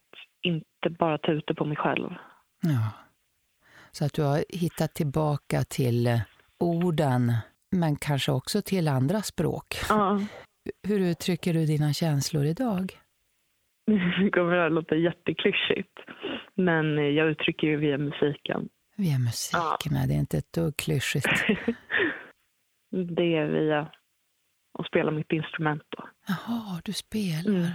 inte 0.43 0.91
bara 0.91 1.19
ta 1.19 1.33
ut 1.33 1.47
det 1.47 1.55
på 1.55 1.65
mig 1.65 1.77
själv. 1.77 2.15
Ja. 2.63 2.91
Så 3.91 4.05
att 4.05 4.15
du 4.15 4.23
har 4.23 4.45
hittat 4.49 4.95
tillbaka 4.95 5.65
till 5.65 6.07
eh, 6.07 6.21
orden, 6.61 7.33
men 7.71 7.97
kanske 7.97 8.33
också 8.33 8.63
till 8.63 8.89
andra 8.89 9.19
språk. 9.23 9.75
Ja. 9.89 10.21
Hur 10.89 11.11
uttrycker 11.11 11.53
du 11.53 11.67
dina 11.67 11.93
känslor 11.93 12.45
idag? 12.45 12.93
Nu 14.21 14.31
kommer 14.31 14.55
det 14.55 14.63
här 14.63 14.71
låta 14.71 14.97
jätteklyschigt, 14.97 15.99
men 16.55 17.15
jag 17.15 17.29
uttrycker 17.29 17.67
ju 17.67 17.77
via 17.77 17.99
musiken. 17.99 18.69
Via 18.97 19.19
musiken? 19.19 19.97
Ja. 19.97 20.07
det 20.07 20.15
är 20.15 20.19
inte 20.19 20.39
ett 20.39 20.53
dugg 20.53 20.77
klyschigt. 20.77 21.27
det 22.91 23.37
är 23.37 23.47
via 23.47 23.91
att 24.79 24.87
spela 24.87 25.11
mitt 25.11 25.33
instrument. 25.33 25.83
Då. 25.97 26.09
Jaha, 26.29 26.81
du 26.85 26.93
spelar. 26.93 27.57
Mm. 27.57 27.71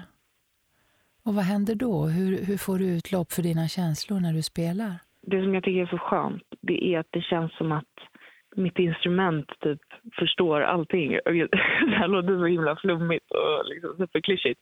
Och 1.24 1.36
vad 1.36 1.44
händer 1.44 1.76
då? 1.76 2.06
Hur, 2.06 2.46
hur 2.46 2.58
får 2.58 2.78
du 2.80 2.86
utlopp 2.86 3.32
för 3.32 3.42
dina 3.42 3.68
känslor 3.68 4.20
när 4.20 4.34
du 4.34 4.42
spelar? 4.42 4.94
Det 5.22 5.42
som 5.42 5.54
jag 5.54 5.64
tycker 5.64 5.82
är 5.82 5.86
så 5.86 5.98
skönt, 5.98 6.44
det 6.62 6.94
är 6.94 7.00
att 7.00 7.08
det 7.10 7.22
känns 7.22 7.58
som 7.58 7.72
att 7.72 7.96
mitt 8.56 8.80
instrument 8.80 9.48
typ 9.60 9.82
förstår 10.20 10.62
allting. 10.62 11.12
Det 11.90 11.96
här 11.98 12.08
låter 12.08 12.38
så 12.38 12.46
himla 12.46 12.76
flummigt 12.76 13.32
och 13.32 13.66
liksom 13.66 13.98
superklyschigt. 13.98 14.60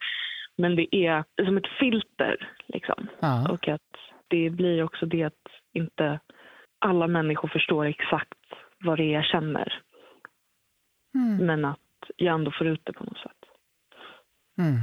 Men 0.56 0.76
det 0.76 0.96
är 0.96 1.24
som 1.46 1.58
ett 1.58 1.78
filter. 1.80 2.50
Liksom. 2.68 3.08
Ja. 3.20 3.52
Och 3.52 3.68
att 3.68 3.92
det 4.28 4.50
blir 4.50 4.84
också 4.84 5.06
det 5.06 5.24
att 5.24 5.48
inte 5.74 6.20
alla 6.88 7.08
människor 7.08 7.48
förstår 7.48 7.86
exakt 7.86 8.34
vad 8.80 8.98
det 8.98 9.04
är 9.04 9.14
jag 9.14 9.26
känner. 9.26 9.84
Mm. 11.16 11.46
Men 11.46 11.66
att 11.66 11.80
jag 12.16 12.36
ändå 12.36 12.52
får 12.52 12.68
ut 12.68 12.82
det 12.86 12.94
på 12.94 13.04
något 13.04 13.18
sätt. 13.18 13.32
Mm. 14.58 14.80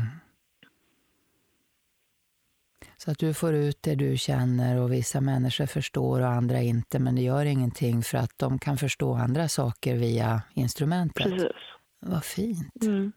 Så 2.96 3.11
att 3.11 3.18
du 3.18 3.34
får 3.34 3.54
ut 3.54 3.82
det 3.82 3.94
du 3.94 4.16
känner 4.16 4.80
och 4.80 4.92
vissa 4.92 5.20
människor 5.20 5.66
förstår 5.66 6.20
och 6.20 6.28
andra 6.28 6.61
inte. 6.61 6.99
Men 6.99 7.14
det 7.14 7.23
gör 7.23 7.44
ingenting 7.44 8.02
för 8.02 8.18
att 8.18 8.38
de 8.38 8.58
kan 8.58 8.76
förstå 8.76 9.14
andra 9.14 9.49
saker 9.49 9.94
via 9.96 10.42
instrumentet. 10.54 11.25
Precis. 11.25 11.52
Vad 12.00 12.25
fint. 12.25 12.82
Mm. 12.82 13.12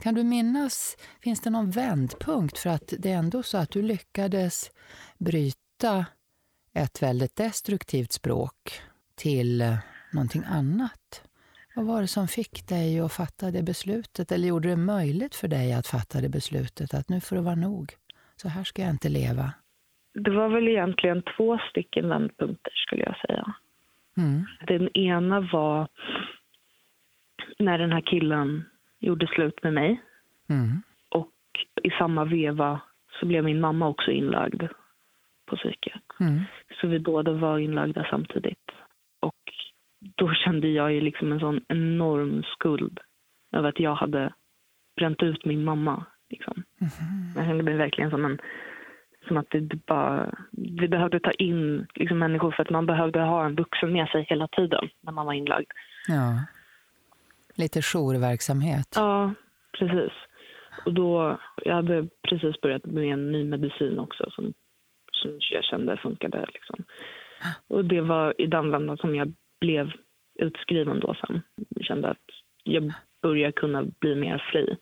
Kan 0.00 0.14
du 0.14 0.24
minnas, 0.24 0.96
finns 1.20 1.40
det 1.40 1.50
någon 1.50 1.70
vändpunkt? 1.70 2.58
För 2.58 2.70
att 2.70 2.92
det 2.98 3.12
är 3.12 3.16
ändå 3.16 3.42
så 3.42 3.58
att 3.58 3.70
du 3.70 3.82
lyckades 3.82 4.70
bryta 5.18 6.06
ett 6.74 7.02
väldigt 7.02 7.36
destruktivt 7.36 8.12
språk 8.12 8.80
till 9.14 9.62
någonting 10.12 10.42
annat. 10.46 11.24
Vad 11.76 11.86
var 11.86 12.00
det 12.00 12.06
som 12.06 12.28
fick 12.28 12.68
dig 12.68 13.00
att 13.00 13.12
fatta 13.12 13.50
det 13.50 13.62
beslutet? 13.62 14.32
Eller 14.32 14.48
gjorde 14.48 14.68
det 14.68 14.76
möjligt 14.76 15.34
för 15.34 15.48
dig 15.48 15.72
att 15.72 15.86
fatta 15.86 16.20
det 16.20 16.28
beslutet 16.28 16.94
att 16.94 17.08
nu 17.08 17.20
får 17.20 17.36
det 17.36 17.42
vara 17.42 17.54
nog? 17.54 17.92
Så 18.36 18.48
här 18.48 18.64
ska 18.64 18.82
jag 18.82 18.90
inte 18.90 19.08
leva. 19.08 19.52
Det 20.14 20.30
var 20.30 20.48
väl 20.48 20.68
egentligen 20.68 21.22
två 21.36 21.58
stycken 21.70 22.08
vändpunkter 22.08 22.72
skulle 22.74 23.02
jag 23.02 23.16
säga. 23.26 23.54
Mm. 24.16 24.46
Den 24.66 24.96
ena 24.96 25.40
var 25.40 25.88
när 27.58 27.78
den 27.78 27.92
här 27.92 28.00
killen 28.00 28.64
gjorde 28.98 29.26
slut 29.26 29.62
med 29.62 29.72
mig. 29.72 30.02
Mm. 30.48 30.82
Och 31.08 31.32
i 31.82 31.90
samma 31.90 32.24
veva 32.24 32.80
så 33.20 33.26
blev 33.26 33.44
min 33.44 33.60
mamma 33.60 33.88
också 33.88 34.10
inlagd 34.10 34.62
på. 35.56 36.24
Mm. 36.24 36.40
Så 36.80 36.86
vi 36.86 36.98
båda 36.98 37.32
var 37.32 37.58
inlagda 37.58 38.06
samtidigt. 38.10 38.70
Och 39.20 39.52
då 40.14 40.32
kände 40.34 40.68
jag 40.68 40.92
ju 40.92 41.00
liksom 41.00 41.32
en 41.32 41.40
sån 41.40 41.60
enorm 41.68 42.42
skuld 42.42 43.00
över 43.52 43.68
att 43.68 43.80
jag 43.80 43.94
hade 43.94 44.32
bränt 44.96 45.22
ut 45.22 45.44
min 45.44 45.64
mamma. 45.64 46.04
Liksom. 46.30 46.62
Mm. 46.80 47.32
Jag 47.36 47.46
kände 47.46 47.62
mig 47.62 47.74
verkligen 47.74 48.10
som 48.10 48.24
en 48.24 48.38
som 49.28 49.36
att 49.36 49.50
det 49.50 49.86
bara, 49.86 50.34
vi 50.50 50.88
behövde 50.88 51.20
ta 51.20 51.30
in 51.30 51.86
liksom 51.94 52.18
människor 52.18 52.50
för 52.50 52.62
att 52.62 52.70
man 52.70 52.86
behövde 52.86 53.20
ha 53.20 53.46
en 53.46 53.54
vuxen 53.54 53.92
med 53.92 54.08
sig 54.08 54.26
hela 54.28 54.48
tiden 54.48 54.88
när 55.00 55.12
man 55.12 55.26
var 55.26 55.32
inlagd. 55.32 55.70
Ja. 56.08 56.44
Lite 57.54 57.80
jourverksamhet. 57.82 58.88
Ja, 58.94 59.34
precis. 59.78 60.12
Och 60.84 60.94
då, 60.94 61.38
jag 61.64 61.74
hade 61.74 62.08
precis 62.28 62.60
börjat 62.60 62.84
med 62.86 63.12
en 63.12 63.32
ny 63.32 63.44
medicin 63.44 63.98
också 63.98 64.30
som, 64.30 64.52
som 65.24 65.38
jag 65.50 65.64
kände 65.64 65.96
funkade. 65.96 66.46
Liksom. 66.54 66.84
Och 67.68 67.84
det 67.84 68.00
var 68.00 68.40
i 68.40 68.46
den 68.46 68.70
vändan 68.70 68.96
som 68.96 69.14
jag 69.14 69.32
blev 69.60 69.92
utskriven 70.34 71.00
då 71.00 71.14
sen. 71.14 71.42
Jag 71.68 71.84
kände 71.84 72.08
att 72.08 72.26
jag 72.64 72.92
började 73.22 73.52
kunna 73.52 73.82
bli 73.82 74.14
mer 74.14 74.44
fri. 74.52 74.76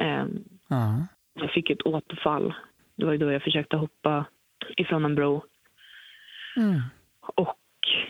Um, 0.00 0.44
ja. 0.68 1.06
Jag 1.34 1.50
fick 1.50 1.70
ett 1.70 1.86
återfall. 1.86 2.54
Det 2.96 3.04
var 3.04 3.16
då 3.16 3.32
jag 3.32 3.42
försökte 3.42 3.76
hoppa 3.76 4.24
ifrån 4.76 5.04
en 5.04 5.14
bro. 5.14 5.42
Mm. 6.56 6.80
Och 7.20 7.58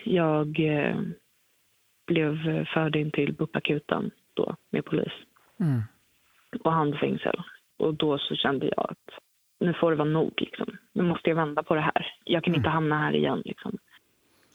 jag 0.04 0.60
eh, 0.60 1.00
blev 2.06 2.64
förd 2.64 2.96
in 2.96 3.10
till 3.10 3.32
BUP-akuten 3.32 4.10
då 4.34 4.56
med 4.70 4.84
polis. 4.84 5.12
Mm. 5.60 5.82
Och 6.64 6.72
handfängsel. 6.72 7.42
Och 7.78 7.94
då 7.94 8.18
så 8.18 8.34
kände 8.34 8.66
jag 8.66 8.90
att 8.90 9.20
nu 9.60 9.74
får 9.74 9.90
det 9.90 9.96
vara 9.96 10.08
nog. 10.08 10.32
Liksom. 10.36 10.76
Nu 10.92 11.02
måste 11.02 11.28
jag 11.28 11.36
vända 11.36 11.62
på 11.62 11.74
det 11.74 11.80
här. 11.80 12.06
Jag 12.24 12.44
kan 12.44 12.50
mm. 12.50 12.60
inte 12.60 12.70
hamna 12.70 12.98
här 12.98 13.14
igen. 13.14 13.42
Liksom. 13.44 13.78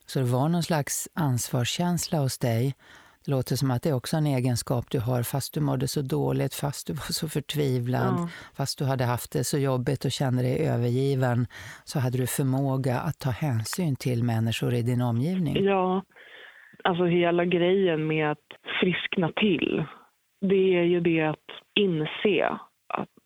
Så 0.06 0.20
det 0.20 0.26
var 0.26 0.50
någon 0.50 0.64
slags 0.64 1.10
ansvarskänsla 1.14 2.18
hos 2.18 2.40
dig. 2.40 2.76
Det 3.26 3.32
låter 3.32 3.56
som 3.56 3.72
att 3.72 3.84
det 3.84 3.90
är 3.90 3.96
också 3.96 4.18
en 4.18 4.26
egenskap 4.26 4.86
du 4.92 5.00
har 5.00 5.24
fast 5.24 5.54
du 5.54 5.62
mådde 5.62 5.88
så 5.88 6.02
dåligt, 6.02 6.54
fast 6.54 6.88
du 6.88 6.94
var 6.94 7.12
så 7.14 7.30
förtvivlad, 7.30 8.14
ja. 8.18 8.30
fast 8.58 8.80
du 8.80 8.86
hade 8.86 9.04
haft 9.04 9.34
det 9.34 9.44
så 9.44 9.58
jobbigt 9.58 10.06
och 10.06 10.12
kände 10.12 10.42
dig 10.44 10.68
övergiven, 10.68 11.48
så 11.84 12.00
hade 12.00 12.18
du 12.18 12.28
förmåga 12.28 13.00
att 13.00 13.20
ta 13.20 13.30
hänsyn 13.30 13.96
till 13.96 14.24
människor 14.24 14.74
i 14.74 14.82
din 14.82 15.02
omgivning. 15.02 15.64
Ja, 15.64 16.04
alltså 16.84 17.06
hela 17.06 17.46
grejen 17.46 18.08
med 18.08 18.32
att 18.32 18.48
friskna 18.80 19.32
till, 19.32 19.84
det 20.42 20.78
är 20.80 20.84
ju 20.84 21.00
det 21.00 21.22
att 21.22 21.50
inse 21.74 22.48
att 22.88 23.25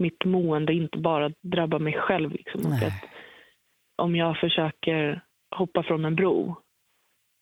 mitt 0.00 0.24
mående 0.24 0.72
inte 0.72 0.98
bara 0.98 1.30
drabbar 1.42 1.78
mig 1.78 1.92
själv. 1.92 2.32
Liksom. 2.32 2.78
Om 3.96 4.16
jag 4.16 4.36
försöker 4.40 5.22
hoppa 5.56 5.82
från 5.82 6.04
en 6.04 6.16
bro, 6.16 6.56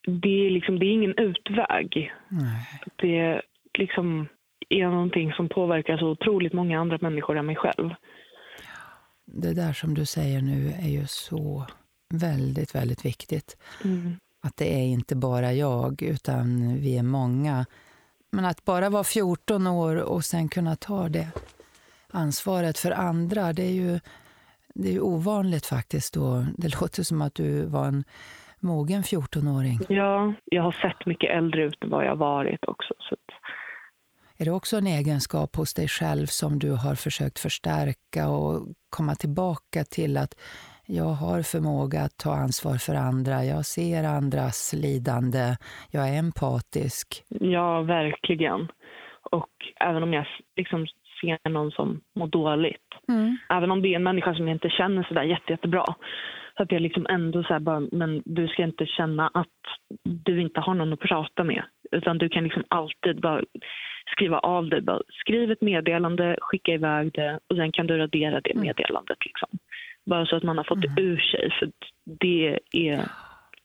det 0.06 0.46
är, 0.46 0.50
liksom, 0.50 0.78
det 0.78 0.86
är 0.86 0.92
ingen 0.92 1.18
utväg. 1.18 2.12
Nej. 2.28 2.80
Det 2.96 3.42
liksom 3.78 4.28
är 4.68 4.86
någonting 4.86 5.32
som 5.32 5.48
påverkar 5.48 5.98
så 5.98 6.06
otroligt 6.08 6.52
många 6.52 6.80
andra 6.80 6.98
människor 7.00 7.38
än 7.38 7.46
mig 7.46 7.56
själv. 7.56 7.90
Det 9.26 9.54
där 9.54 9.72
som 9.72 9.94
du 9.94 10.06
säger 10.06 10.40
nu 10.40 10.72
är 10.82 10.88
ju 10.88 11.06
så 11.06 11.66
väldigt, 12.14 12.74
väldigt 12.74 13.04
viktigt. 13.04 13.56
Mm 13.84 14.16
att 14.40 14.56
det 14.56 14.74
är 14.74 14.86
inte 14.86 15.16
bara 15.16 15.52
jag, 15.52 16.02
utan 16.02 16.74
vi 16.80 16.98
är 16.98 17.02
många. 17.02 17.66
Men 18.30 18.44
att 18.44 18.64
bara 18.64 18.90
vara 18.90 19.04
14 19.04 19.66
år 19.66 19.96
och 19.96 20.24
sen 20.24 20.48
kunna 20.48 20.76
ta 20.76 21.08
det 21.08 21.28
ansvaret 22.12 22.78
för 22.78 22.90
andra, 22.90 23.52
det 23.52 23.62
är 23.62 23.72
ju, 23.72 24.00
det 24.74 24.94
är 24.94 25.00
ovanligt 25.00 25.66
faktiskt. 25.66 26.14
Då. 26.14 26.46
Det 26.56 26.80
låter 26.80 27.02
som 27.02 27.22
att 27.22 27.34
du 27.34 27.66
var 27.66 27.86
en 27.86 28.04
mogen 28.60 29.02
14-åring. 29.02 29.78
Ja, 29.88 30.34
jag 30.44 30.62
har 30.62 30.72
sett 30.72 31.06
mycket 31.06 31.30
äldre 31.30 31.62
ut 31.64 31.84
än 31.84 31.90
vad 31.90 32.06
jag 32.06 32.16
varit 32.16 32.64
också. 32.64 32.94
Så 32.98 33.16
Är 34.36 34.44
det 34.44 34.50
också 34.50 34.76
en 34.76 34.86
egenskap 34.86 35.56
hos 35.56 35.74
dig 35.74 35.88
själv 35.88 36.26
som 36.26 36.58
du 36.58 36.70
har 36.72 36.94
försökt 36.94 37.38
förstärka 37.38 38.28
och 38.28 38.68
komma 38.90 39.14
tillbaka 39.14 39.84
till 39.84 40.16
att 40.16 40.34
jag 40.86 41.04
har 41.04 41.42
förmåga 41.42 42.00
att 42.00 42.16
ta 42.16 42.34
ansvar 42.34 42.76
för 42.76 42.94
andra. 42.94 43.44
Jag 43.44 43.66
ser 43.66 44.04
andras 44.04 44.74
lidande. 44.76 45.56
Jag 45.90 46.08
är 46.08 46.18
empatisk. 46.18 47.24
Ja, 47.28 47.82
verkligen. 47.82 48.68
Och 49.30 49.50
även 49.80 50.02
om 50.02 50.12
jag 50.12 50.26
liksom 50.56 50.86
ser 51.20 51.50
någon 51.50 51.70
som 51.70 52.00
mår 52.16 52.26
dåligt. 52.26 52.88
Mm. 53.08 53.36
Även 53.48 53.70
om 53.70 53.82
det 53.82 53.88
är 53.88 53.96
en 53.96 54.02
människa 54.02 54.34
som 54.34 54.48
jag 54.48 54.54
inte 54.54 54.70
känner 54.70 55.02
så 55.02 55.14
där 55.14 55.22
jätte, 55.22 55.52
jättebra. 55.52 55.84
Så 56.56 56.62
att 56.62 56.72
jag 56.72 56.82
liksom 56.82 57.06
ändå 57.10 57.42
så 57.42 57.60
bara, 57.60 57.80
men 57.92 58.22
du 58.24 58.48
ska 58.48 58.62
inte 58.62 58.86
känna 58.86 59.28
att 59.34 59.62
du 60.04 60.40
inte 60.40 60.60
har 60.60 60.74
någon 60.74 60.92
att 60.92 61.00
prata 61.00 61.44
med. 61.44 61.62
Utan 61.90 62.18
du 62.18 62.28
kan 62.28 62.44
liksom 62.44 62.64
alltid 62.68 63.20
bara 63.20 63.42
skriva 64.12 64.38
av 64.38 64.68
dig. 64.68 64.80
Bara 64.80 65.00
skriv 65.08 65.50
ett 65.50 65.62
meddelande, 65.62 66.36
skicka 66.40 66.72
iväg 66.72 67.12
det 67.12 67.40
och 67.48 67.56
sen 67.56 67.72
kan 67.72 67.86
du 67.86 67.98
radera 67.98 68.40
det 68.40 68.50
mm. 68.50 68.66
meddelandet. 68.66 69.18
Liksom. 69.24 69.48
Bara 70.06 70.26
så 70.26 70.36
att 70.36 70.42
man 70.42 70.56
har 70.56 70.64
fått 70.64 70.82
det 70.82 70.88
mm. 70.88 71.04
ur 71.04 71.18
sig. 71.18 71.50
För 71.58 71.70
det 72.04 72.58
är 72.72 73.04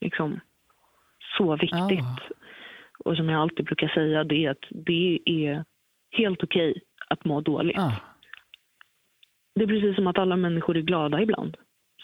liksom 0.00 0.40
så 1.38 1.56
viktigt. 1.56 2.00
Oh. 2.00 2.18
Och 3.04 3.16
som 3.16 3.28
jag 3.28 3.40
alltid 3.40 3.66
brukar 3.66 3.88
säga, 3.88 4.24
det 4.24 4.44
är 4.44 4.50
att 4.50 4.64
det 4.70 5.18
är 5.24 5.64
helt 6.16 6.42
okej 6.42 6.70
okay 6.70 6.82
att 7.08 7.24
må 7.24 7.40
dåligt. 7.40 7.78
Oh. 7.78 7.94
Det 9.54 9.62
är 9.62 9.66
precis 9.66 9.96
som 9.96 10.06
att 10.06 10.18
alla 10.18 10.36
människor 10.36 10.76
är 10.76 10.80
glada 10.80 11.22
ibland. 11.22 11.56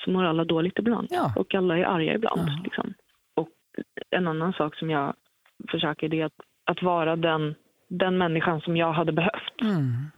Så 0.05 0.11
mår 0.11 0.25
alla 0.25 0.45
dåligt 0.45 0.79
ibland. 0.79 1.09
Ja. 1.11 1.33
Och 1.37 1.55
alla 1.55 1.79
är 1.79 1.85
arga 1.85 2.15
ibland. 2.15 2.41
Oh. 2.41 2.63
Liksom. 2.65 2.95
Och 3.35 3.49
en 4.11 4.29
annan 4.29 4.53
sak 4.53 4.77
som 4.77 4.91
jag 4.91 5.15
försöker 5.71 6.09
det 6.09 6.21
är 6.21 6.25
att, 6.25 6.41
att 6.65 6.83
vara 6.83 7.17
den, 7.17 7.55
den 7.89 8.19
människan 8.19 8.61
som 8.61 8.77
jag 8.77 8.93
hade 8.93 9.13
behövt. 9.13 9.61
Mm. 9.63 10.11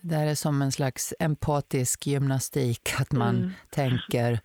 Det 0.00 0.14
är 0.14 0.34
som 0.34 0.62
en 0.62 0.72
slags 0.72 1.14
empatisk 1.20 2.06
gymnastik, 2.06 2.80
att 3.00 3.12
man 3.12 3.36
mm. 3.36 3.50
tänker 3.70 4.38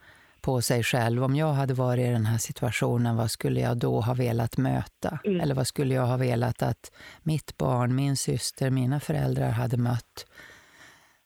på 0.47 0.61
sig 0.61 0.83
själv. 0.83 1.23
Om 1.23 1.35
jag 1.35 1.53
hade 1.53 1.73
varit 1.73 2.05
i 2.07 2.11
den 2.11 2.25
här 2.25 2.37
situationen, 2.37 3.15
vad 3.15 3.31
skulle 3.31 3.59
jag 3.59 3.77
då 3.77 4.01
ha 4.01 4.13
velat 4.13 4.57
möta? 4.57 5.19
Mm. 5.23 5.41
Eller 5.41 5.55
vad 5.55 5.67
skulle 5.67 5.93
jag 5.93 6.05
ha 6.05 6.17
velat 6.17 6.61
att 6.63 6.91
mitt 7.23 7.57
barn, 7.57 7.95
min 7.95 8.15
syster, 8.17 8.69
mina 8.69 8.99
föräldrar 8.99 9.49
hade 9.49 9.77
mött? 9.77 10.25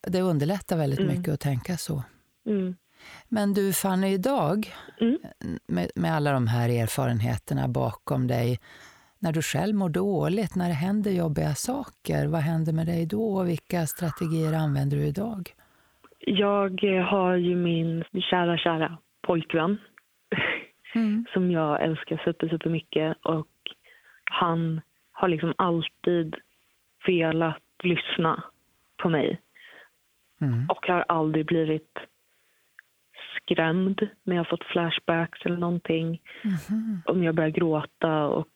det 0.08 0.22
underlättar 0.22 0.78
väldigt 0.78 1.00
Mm. 1.00 1.18
mycket 1.18 1.34
att 1.34 1.40
tänka 1.40 1.78
så. 1.78 2.04
Mm. 2.46 2.76
Men 3.30 3.54
du 3.54 3.74
Fanny, 3.74 4.08
idag, 4.14 4.74
Mm. 5.02 5.18
med, 5.68 5.92
med 5.96 6.16
alla 6.16 6.32
de 6.32 6.48
här 6.48 6.70
erfarenheterna 6.70 7.68
bakom 7.68 8.28
dig, 8.28 8.60
när 9.20 9.32
du 9.32 9.42
själv 9.42 9.76
mår 9.76 9.90
dåligt, 9.90 10.56
när 10.56 10.68
det 10.68 10.74
händer 10.74 11.12
jobbiga 11.12 11.56
saker, 11.56 12.28
vad 12.28 12.42
händer 12.42 12.74
med 12.74 12.88
dig 12.88 13.06
då 13.06 13.36
och 13.38 13.48
vilka 13.50 13.88
strategier 13.88 14.54
använder 14.54 14.98
du 14.98 15.06
idag? 15.06 15.56
Jag 16.20 16.82
har 17.12 17.36
ju 17.36 17.56
min 17.56 18.04
kära, 18.30 18.58
kära 18.58 18.98
pojkvän 19.22 19.78
Mm. 20.96 21.26
som 21.34 21.52
jag 21.52 21.82
älskar 21.84 22.22
super, 22.26 22.50
super 22.50 22.70
mycket 22.70 23.18
och 23.22 23.48
han 24.24 24.82
har 25.12 25.28
liksom 25.28 25.54
alltid 25.58 26.36
velat 27.08 27.64
lyssna 27.84 28.44
på 28.98 29.10
mig 29.10 29.42
Mm. 30.42 30.66
och 30.70 30.88
har 30.88 31.06
aldrig 31.08 31.46
blivit 31.46 32.00
skrämd 33.38 34.08
när 34.24 34.36
jag 34.36 34.50
fått 34.50 34.64
flashbacks 34.64 35.46
eller 35.46 35.58
någonting. 35.58 36.22
Mhm. 36.44 37.02
Om 37.06 37.24
jag 37.24 37.36
börjar 37.36 37.50
gråta 37.50 38.28
och 38.28 38.48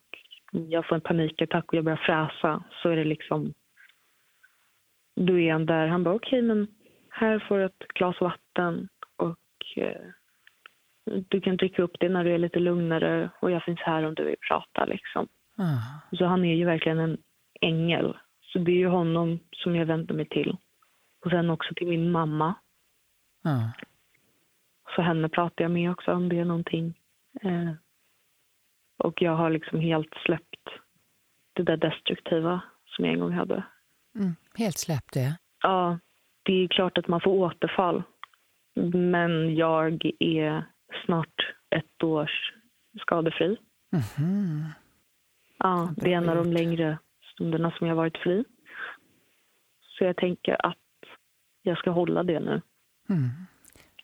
jag 0.52 0.88
får 0.88 0.96
en 0.96 1.02
panikattack 1.02 1.66
och 1.68 1.74
jag 1.74 1.84
börjar 1.84 2.02
fräsa 2.06 2.64
så 2.82 2.90
är 2.90 2.96
det 2.96 3.04
liksom... 3.04 3.54
Då 5.16 5.40
är 5.40 5.52
han 5.52 5.66
där. 5.66 5.88
Han 5.88 6.04
bara 6.04 6.16
okej, 6.16 6.42
men 6.42 6.68
här 7.10 7.40
får 7.40 7.58
du 7.58 7.66
ett 7.66 7.88
glas 7.94 8.22
vatten 8.22 8.88
och 9.16 9.40
eh, 9.78 10.02
du 11.06 11.42
kan 11.42 11.58
dricka 11.58 11.82
upp 11.82 11.96
det 12.00 12.10
när 12.10 12.24
du 12.24 12.34
är 12.34 12.38
lite 12.38 12.60
lugnare 12.60 13.30
och 13.40 13.52
jag 13.52 13.64
finns 13.64 13.80
här 13.80 14.04
om 14.04 14.16
du 14.16 14.24
vill 14.24 14.36
prata. 14.50 14.86
Liksom. 14.86 15.28
Ah. 15.58 16.16
Så 16.18 16.26
han 16.26 16.46
är 16.46 16.56
ju 16.56 16.66
verkligen 16.66 17.00
en 17.00 17.18
ängel. 17.62 18.18
Så 18.42 18.60
det 18.60 18.72
är 18.72 18.78
ju 18.78 18.88
honom 18.88 19.40
som 19.52 19.76
jag 19.76 19.86
vänder 19.86 20.16
mig 20.16 20.26
till. 20.30 20.58
Och 21.26 21.32
sen 21.32 21.50
också 21.50 21.74
till 21.74 21.88
min 21.88 22.12
mamma. 22.12 22.54
Ah. 23.44 23.70
Så 24.96 25.02
henne 25.02 25.30
pratar 25.30 25.64
jag 25.64 25.72
med 25.72 25.92
också 25.92 26.12
om 26.12 26.30
det 26.30 26.40
är 26.40 26.46
någonting. 26.46 27.00
Eh, 27.42 27.72
och 28.98 29.22
jag 29.22 29.36
har 29.36 29.50
liksom 29.50 29.80
helt 29.80 30.14
släppt 30.26 30.70
det 31.54 31.64
där 31.64 31.78
destruktiva 31.78 32.62
som 32.86 33.06
jag 33.06 33.14
en 33.14 33.20
gång 33.20 33.32
hade. 33.32 33.64
Mm. 34.16 34.36
Helt 34.58 34.78
släppt 34.78 35.14
det? 35.14 35.38
Ja, 35.62 36.00
det 36.44 36.54
är 36.54 36.68
klart 36.68 36.98
att 36.98 37.08
man 37.08 37.22
får 37.22 37.32
återfall. 37.32 38.04
Men 38.94 39.56
jag 39.56 40.12
är 40.20 40.66
snart 41.06 41.54
ett 41.70 42.04
års 42.04 42.54
skadefri. 43.02 43.58
Mhm. 43.92 44.66
Ja, 45.58 45.94
det 45.98 46.14
är 46.14 46.18
en 46.18 46.30
av 46.30 46.36
de 46.36 46.54
längre 46.54 46.98
stunderna 47.34 47.72
som 47.72 47.88
jag 47.88 47.96
varit 47.96 48.18
fri. 48.18 48.44
Så 49.82 50.04
jag 50.04 50.18
tänker 50.18 50.66
att 50.66 50.78
jag 51.62 51.78
ska 51.78 51.92
hålla 51.92 52.24
det 52.24 52.40
nu. 52.40 52.62
Mm. 53.10 53.30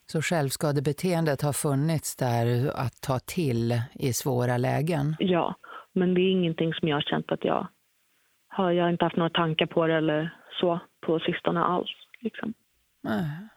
Så 0.06 0.21
självskadebeteendet 0.21 1.41
har 1.41 1.54
funnits 1.54 2.15
där 2.15 2.71
att 2.75 3.01
ta 3.01 3.19
till 3.19 3.82
i 3.93 4.13
svåra 4.13 4.58
lägen? 4.58 5.15
Ja, 5.19 5.56
men 5.93 6.13
det 6.13 6.21
är 6.21 6.32
ingenting 6.32 6.73
som 6.73 6.88
jag 6.88 6.95
har 6.95 7.01
känt 7.01 7.32
att 7.32 7.43
jag 7.43 7.67
har. 8.47 8.71
Jag 8.71 8.84
har 8.84 8.91
inte 8.91 9.06
haft 9.06 9.15
några 9.15 9.30
tankar 9.30 9.65
på 9.65 9.88
det 9.88 9.95
eller 9.95 10.38
så 10.60 10.80
på 11.06 11.19
sistone 11.19 11.60
alls. 11.60 11.89
Liksom. 12.19 12.54
Nej. 13.01 13.47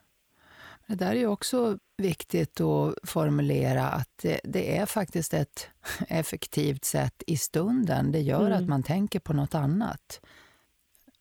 Det 0.86 0.94
där 0.94 1.10
är 1.10 1.18
ju 1.18 1.26
också 1.26 1.78
viktigt 1.96 2.60
att 2.60 2.94
formulera 3.02 3.88
att 3.88 4.08
det, 4.22 4.40
det 4.44 4.76
är 4.78 4.86
faktiskt 4.86 5.34
ett 5.34 5.68
effektivt 6.08 6.84
sätt 6.84 7.22
i 7.26 7.36
stunden. 7.36 8.12
Det 8.12 8.20
gör 8.20 8.46
Mm. 8.46 8.62
att 8.62 8.68
man 8.68 8.82
tänker 8.82 9.20
på 9.20 9.32
något 9.32 9.54
annat. 9.54 10.20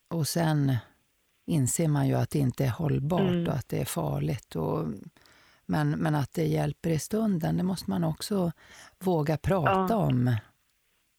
Och 0.08 0.28
sen 0.28 0.76
inser 1.46 1.88
man 1.88 2.08
ju 2.08 2.14
att 2.16 2.30
det 2.30 2.40
inte 2.40 2.66
är 2.66 2.70
hållbart 2.70 3.22
Mm. 3.22 3.48
och 3.48 3.54
att 3.54 3.70
det 3.70 3.82
är 3.82 3.86
farligt. 3.86 4.56
Och, 4.56 4.88
men, 5.66 5.90
men 5.90 6.16
att 6.16 6.34
det 6.34 6.46
hjälper 6.46 6.90
i 6.90 7.00
stunden, 7.00 7.58
det 7.58 7.64
måste 7.64 7.90
man 7.90 8.04
också 8.04 8.52
våga 9.00 9.38
prata 9.38 9.94
Ja. 9.94 9.96
om. 9.96 10.36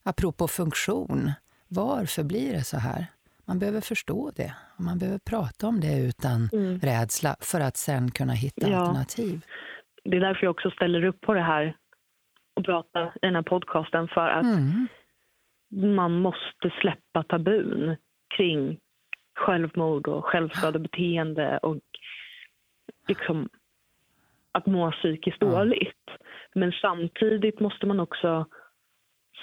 Apropå 0.02 0.48
funktion, 0.48 1.32
varför 1.68 2.22
blir 2.22 2.52
det 2.52 2.64
så 2.64 2.78
här? 2.78 3.06
Man 3.46 3.58
behöver 3.58 3.80
förstå 3.80 4.30
det 4.36 4.54
man 4.78 4.98
behöver 4.98 5.18
prata 5.18 5.66
om 5.66 5.80
det 5.80 5.98
utan 6.00 6.48
Mm. 6.52 6.78
rädsla 6.80 7.36
för 7.40 7.60
att 7.60 7.76
sen 7.76 8.10
kunna 8.10 8.32
hitta 8.32 8.68
Ja. 8.68 8.78
alternativ. 8.78 9.44
Det 10.04 10.16
är 10.16 10.20
därför 10.20 10.44
jag 10.46 10.50
också 10.50 10.70
ställer 10.70 11.04
upp 11.04 11.20
på 11.20 11.34
det 11.34 11.40
här 11.42 11.76
och 12.56 12.64
pratar 12.64 13.06
i 13.06 13.18
den 13.26 13.34
här 13.34 13.42
podcasten 13.42 14.08
för 14.08 14.28
att 14.28 14.44
Mm. 14.44 14.88
man 15.96 16.12
måste 16.12 16.70
släppa 16.80 17.22
tabun 17.22 17.96
kring 18.36 18.78
självmord 19.34 20.08
och 20.08 20.24
självskadebeteende 20.24 21.58
och 21.58 21.78
liksom 23.08 23.48
att 24.52 24.66
må 24.66 24.90
psykiskt 24.92 25.36
Ja. 25.40 25.46
dåligt. 25.46 26.08
Men 26.54 26.72
samtidigt 26.72 27.60
måste 27.60 27.86
man 27.86 28.00
också 28.00 28.46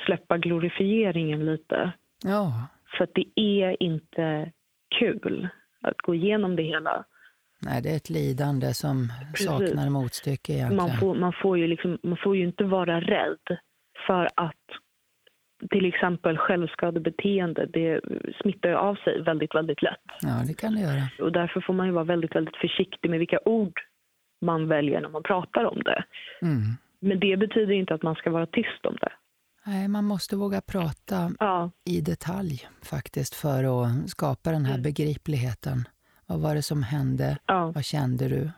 släppa 0.05 0.37
glorifieringen 0.37 1.45
lite. 1.45 1.91
Ja, 2.23 2.67
För 2.97 3.03
att 3.03 3.11
det 3.15 3.39
är 3.41 3.83
inte 3.83 4.51
kul 4.99 5.49
att 5.81 5.97
gå 5.97 6.15
igenom 6.15 6.55
det 6.55 6.63
hela. 6.63 7.05
nej, 7.65 7.81
det 7.81 7.89
är 7.89 7.95
ett 7.95 8.09
lidande 8.09 8.73
som 8.73 9.07
Precis. 9.31 9.47
saknar 9.47 9.89
motstycke 9.89 10.53
egentligen. 10.53 10.89
Man 10.89 10.97
får, 10.97 11.15
man, 11.15 11.33
får 11.41 11.57
ju 11.57 11.67
liksom, 11.67 11.99
man 12.03 12.17
får 12.17 12.37
ju 12.37 12.43
inte 12.43 12.63
vara 12.63 13.01
rädd 13.01 13.57
för 14.07 14.27
att 14.35 14.65
till 15.69 15.85
exempel 15.85 16.37
självskadebeteende 16.37 17.65
det 17.65 18.01
smittar 18.41 18.69
ju 18.69 18.75
av 18.75 18.95
sig 18.95 19.21
väldigt, 19.21 19.55
väldigt 19.55 19.81
lätt. 19.81 20.05
Ja, 20.21 20.43
det 20.47 20.53
kan 20.53 20.75
det 20.75 20.81
göra. 20.81 21.25
Och 21.25 21.31
därför 21.31 21.61
får 21.61 21.73
man 21.73 21.85
ju 21.85 21.91
vara 21.91 22.03
väldigt, 22.03 22.35
väldigt 22.35 22.57
försiktig 22.57 23.09
med 23.09 23.19
vilka 23.19 23.39
ord 23.45 23.79
man 24.41 24.67
väljer 24.67 25.01
när 25.01 25.09
man 25.09 25.23
pratar 25.23 25.65
om 25.65 25.81
det. 25.83 26.03
Mm. 26.41 26.61
Men 26.99 27.19
det 27.19 27.37
betyder 27.37 27.73
inte 27.73 27.93
att 27.93 28.03
man 28.03 28.15
ska 28.15 28.29
vara 28.29 28.45
tyst 28.45 28.85
om 28.85 28.97
det. 29.01 29.11
Nej, 29.65 29.87
man 29.87 30.05
måste 30.05 30.35
våga 30.35 30.61
prata 30.61 31.31
Ja, 31.39 31.71
i 31.85 32.01
detalj 32.01 32.67
faktiskt 32.83 33.35
för 33.35 33.63
att 33.63 34.09
skapa 34.09 34.51
den 34.51 34.65
här 34.65 34.73
Mm. 34.73 34.83
begripligheten. 34.83 35.83
Vad 36.25 36.39
var 36.39 36.55
det 36.55 36.61
som 36.61 36.83
hände? 36.83 37.37
ja. 37.45 37.71
Vad 37.75 37.85
kände 37.85 38.27
du? 38.29 38.51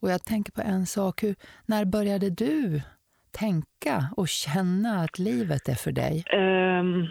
Och 0.00 0.10
jag 0.10 0.24
tänker 0.24 0.52
på 0.52 0.60
en 0.60 0.86
sak. 0.86 1.22
Hur, 1.22 1.34
när 1.66 1.84
började 1.84 2.30
du 2.30 2.82
tänka 3.30 4.08
och 4.16 4.28
känna 4.28 5.00
att 5.02 5.18
livet 5.18 5.68
är 5.68 5.74
för 5.74 5.92
dig? 5.92 6.24
Ehm, 6.32 7.06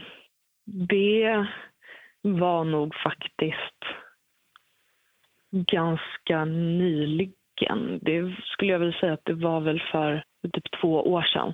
det 0.65 1.47
var 2.21 2.63
nog 2.63 2.93
faktiskt 3.03 3.81
ganska 5.51 6.45
nyligen. 6.45 7.99
Det 8.01 8.35
skulle 8.45 8.71
jag 8.71 8.79
vilja 8.79 8.99
säga 8.99 9.13
att 9.13 9.25
det 9.25 9.33
var 9.33 9.61
väl 9.61 9.81
för 9.91 10.23
typ 10.53 10.81
två 10.81 11.11
år 11.13 11.21
sedan 11.21 11.53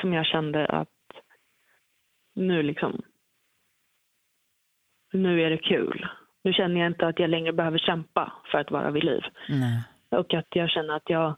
som 0.00 0.12
jag 0.12 0.26
kände 0.26 0.66
att 0.66 0.88
nu 2.34 2.62
liksom... 2.62 3.02
Nu 5.12 5.42
är 5.42 5.50
det 5.50 5.58
kul. 5.58 6.06
Nu 6.44 6.52
känner 6.52 6.80
jag 6.80 6.86
inte 6.90 7.06
att 7.06 7.18
jag 7.18 7.30
längre 7.30 7.52
behöver 7.52 7.78
kämpa 7.78 8.32
för 8.50 8.58
att 8.58 8.70
vara 8.70 8.90
vid 8.90 9.04
liv. 9.04 9.22
Nej. 9.48 9.82
Och 10.10 10.34
att 10.34 10.46
jag 10.50 10.70
känner 10.70 10.94
att 10.94 11.10
jag, 11.10 11.36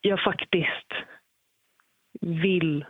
jag 0.00 0.24
faktiskt 0.24 0.92
vill 2.20 2.84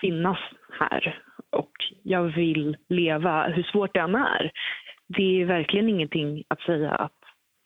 finnas 0.00 0.38
här. 0.78 1.22
Och 1.50 1.72
jag 2.02 2.22
vill 2.22 2.76
leva, 2.88 3.48
hur 3.48 3.62
svårt 3.62 3.94
det 3.94 4.00
än 4.00 4.14
är. 4.14 4.50
Det 5.08 5.42
är 5.42 5.44
verkligen 5.44 5.88
ingenting 5.88 6.44
att 6.48 6.60
säga 6.60 6.90
att 6.90 7.18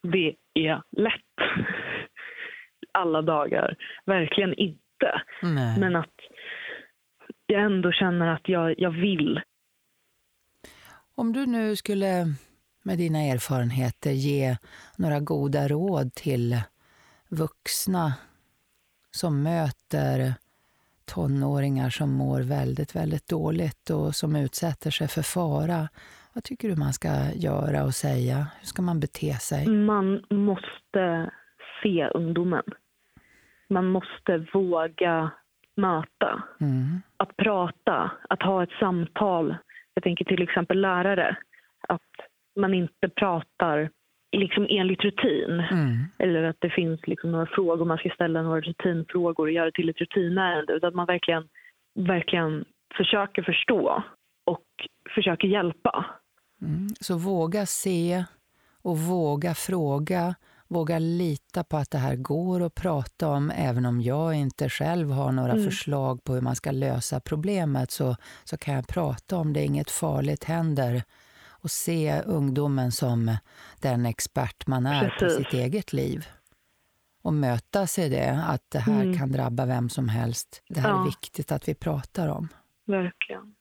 det 0.03 0.37
är 0.55 0.83
lätt 0.97 1.49
alla 2.93 3.23
dagar. 3.23 3.77
Verkligen 4.07 4.55
inte. 4.55 4.90
Nej. 5.43 5.81
Men 5.81 5.97
att 5.97 6.15
jag 7.47 7.63
ändå 7.63 7.93
känner 7.93 8.27
att 8.27 8.49
jag, 8.49 8.75
jag 8.79 8.91
vill. 8.91 9.41
Om 11.15 11.33
du 11.33 11.47
nu 11.47 11.77
skulle 11.77 12.27
med 12.83 12.99
dina 12.99 13.19
erfarenheter 13.19 14.11
ge 14.11 14.57
några 14.99 15.21
goda 15.21 15.69
råd 15.69 16.15
till 16.15 16.61
vuxna 17.29 18.15
som 19.11 19.43
möter 19.43 20.35
tonåringar 21.05 21.91
som 21.91 22.13
mår 22.13 22.41
väldigt, 22.41 22.97
väldigt 22.97 23.29
dåligt 23.29 23.91
och 23.91 24.15
som 24.15 24.37
utsätter 24.37 24.91
sig 24.91 25.09
för 25.09 25.23
fara. 25.23 25.89
Vad 26.33 26.45
tycker 26.45 26.69
du 26.69 26.77
man 26.77 26.93
ska 26.93 27.09
göra 27.35 27.85
och 27.85 27.95
säga? 27.95 28.37
Hur 28.61 28.67
ska 28.67 28.83
man 28.83 29.01
bete 29.01 29.35
sig? 29.35 29.69
Man 29.69 30.25
måste 30.31 31.31
se 31.83 32.09
ungdomen. 32.15 32.63
Man 33.71 33.87
måste 33.87 34.47
våga 34.53 35.31
möta. 35.77 36.43
Mm. 36.61 37.01
Att 37.17 37.37
prata, 37.37 38.11
att 38.29 38.43
ha 38.43 38.63
ett 38.63 38.73
samtal. 38.81 39.57
Jag 39.95 40.05
tänker 40.05 40.25
till 40.25 40.43
exempel 40.43 40.81
lärare. 40.81 41.37
Att 41.89 42.11
man 42.57 42.75
inte 42.75 43.09
pratar 43.09 43.91
liksom 44.33 44.67
enligt 44.71 45.05
rutin. 45.05 45.61
Mm. 45.71 46.05
Eller 46.19 46.43
att 46.43 46.57
det 46.59 46.71
finns 46.71 47.07
liksom 47.07 47.33
några 47.33 47.47
frågor, 47.47 47.85
man 47.85 47.99
ska 47.99 48.09
ställa 48.09 48.43
några 48.43 48.61
rutinfrågor 48.61 49.45
och 49.47 49.53
göra 49.53 49.65
det 49.65 49.73
till 49.73 49.89
ett 49.89 50.01
rutinärende. 50.01 50.73
Utan 50.73 50.89
att 50.89 50.95
man 50.95 51.07
verkligen, 51.07 51.49
verkligen 51.95 52.65
försöker 52.97 53.43
förstå 53.43 54.03
och 54.45 54.65
försöker 55.15 55.49
hjälpa. 55.49 56.07
Mm. 56.63 56.89
Så 57.01 57.19
våga 57.19 57.67
se 57.67 58.25
och 58.83 58.99
våga 58.99 59.55
fråga. 59.55 60.35
Våga 60.73 60.99
lita 60.99 61.65
på 61.65 61.77
att 61.77 61.91
det 61.91 61.99
här 61.99 62.17
går 62.17 62.63
att 62.63 62.75
prata 62.75 63.29
om. 63.29 63.51
Även 63.51 63.87
om 63.87 64.01
jag 64.01 64.35
inte 64.35 64.69
själv 64.69 65.11
har 65.11 65.33
några 65.33 65.53
mm. 65.53 65.65
förslag 65.65 66.25
på 66.25 66.35
hur 66.35 66.41
man 66.41 66.57
ska 66.57 66.71
lösa 66.71 67.21
problemet 67.21 67.91
så, 67.91 68.17
så 68.45 68.57
kan 68.57 68.75
jag 68.75 68.89
prata 68.89 69.37
om 69.37 69.53
det. 69.53 69.65
Inget 69.65 69.91
farligt 69.91 70.45
händer. 70.45 71.03
Och 71.47 71.71
se 71.71 72.23
ungdomen 72.23 72.93
som 72.93 73.37
den 73.81 74.07
expert 74.07 74.67
man 74.67 74.87
är 74.87 75.09
Precis. 75.09 75.39
på 75.39 75.45
sitt 75.45 75.53
eget 75.53 75.93
liv. 75.93 76.27
Och 77.23 77.33
mötas 77.33 77.99
i 77.99 78.09
det, 78.09 78.45
att 78.47 78.71
det 78.71 78.79
här 78.79 79.03
mm. 79.03 79.19
kan 79.19 79.33
drabba 79.33 79.67
vem 79.67 79.89
som 79.89 80.09
helst. 80.09 80.63
Det 80.69 80.81
här 80.81 80.91
ja. 80.91 81.01
är 81.01 81.05
viktigt 81.05 81.53
att 81.53 81.69
vi 81.69 81.75
pratar 81.75 82.29
om. 82.29 82.49
Verkligen. 82.87 83.55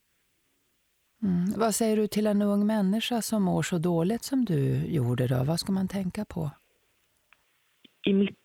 Mm. 1.24 1.54
Vad 1.58 1.76
säger 1.76 1.98
du 1.98 2.08
till 2.08 2.28
en 2.28 2.42
ung 2.42 2.66
människa 2.66 3.22
som 3.22 3.44
mår 3.44 3.64
så 3.64 3.78
dåligt 3.78 4.24
som 4.24 4.46
du 4.46 4.86
gjorde? 4.86 5.28
Då? 5.28 5.44
Vad 5.44 5.60
ska 5.60 5.72
man 5.72 5.88
tänka 5.88 6.26
på? 6.26 6.52
I 8.10 8.14
mitt 8.14 8.36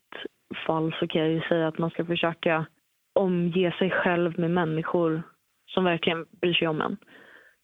fall 0.66 0.94
så 1.00 1.07
kan 1.07 1.20
jag 1.20 1.31
ju 1.31 1.40
säga 1.40 1.68
att 1.68 1.79
man 1.79 1.90
ska 1.90 2.05
försöka 2.05 2.66
omge 3.12 3.74
sig 3.79 3.90
själv 3.90 4.38
med 4.38 4.50
människor 4.50 5.22
som 5.66 5.85
verkligen 5.85 6.27
bryr 6.31 6.55
sig 6.55 6.68
om 6.68 6.81
en. 6.81 6.96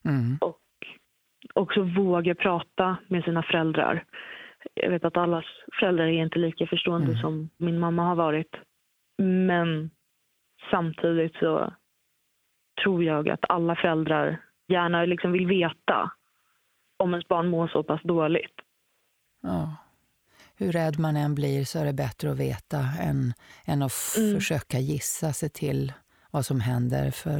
Mm. 0.05 0.37
Och 0.41 0.59
också 1.53 1.81
våga 1.83 2.35
prata 2.35 2.97
med 3.07 3.23
sina 3.23 3.43
föräldrar. 3.43 4.05
Jag 4.73 4.89
vet 4.89 5.05
att 5.05 5.17
allas 5.17 5.45
föräldrar 5.79 6.05
är 6.05 6.23
inte 6.23 6.39
lika 6.39 6.67
förstående 6.67 7.07
mm. 7.11 7.21
som 7.21 7.49
min 7.57 7.79
mamma 7.79 8.03
har 8.03 8.15
varit. 8.15 8.55
Men 9.17 9.89
samtidigt 10.71 11.35
så 11.35 11.73
tror 12.83 13.03
jag 13.03 13.29
att 13.29 13.49
alla 13.49 13.75
föräldrar 13.75 14.37
gärna 14.67 15.05
liksom 15.05 15.31
vill 15.31 15.47
veta 15.47 16.11
om 16.97 17.13
ens 17.13 17.27
barn 17.27 17.47
mår 17.47 17.67
så 17.67 17.83
pass 17.83 18.01
dåligt. 18.03 18.55
Ja. 19.41 19.75
Hur 20.61 20.71
rädd 20.71 20.99
man 20.99 21.15
än 21.17 21.35
blir 21.35 21.63
så 21.63 21.79
är 21.79 21.85
det 21.85 21.93
bättre 21.93 22.31
att 22.31 22.39
veta 22.39 22.77
än, 23.07 23.33
än 23.65 23.81
att 23.81 23.93
mm. 24.17 24.35
försöka 24.35 24.77
gissa 24.79 25.33
sig 25.33 25.49
till 25.49 25.93
vad 26.31 26.45
som 26.45 26.59
händer. 26.59 27.11
För 27.11 27.39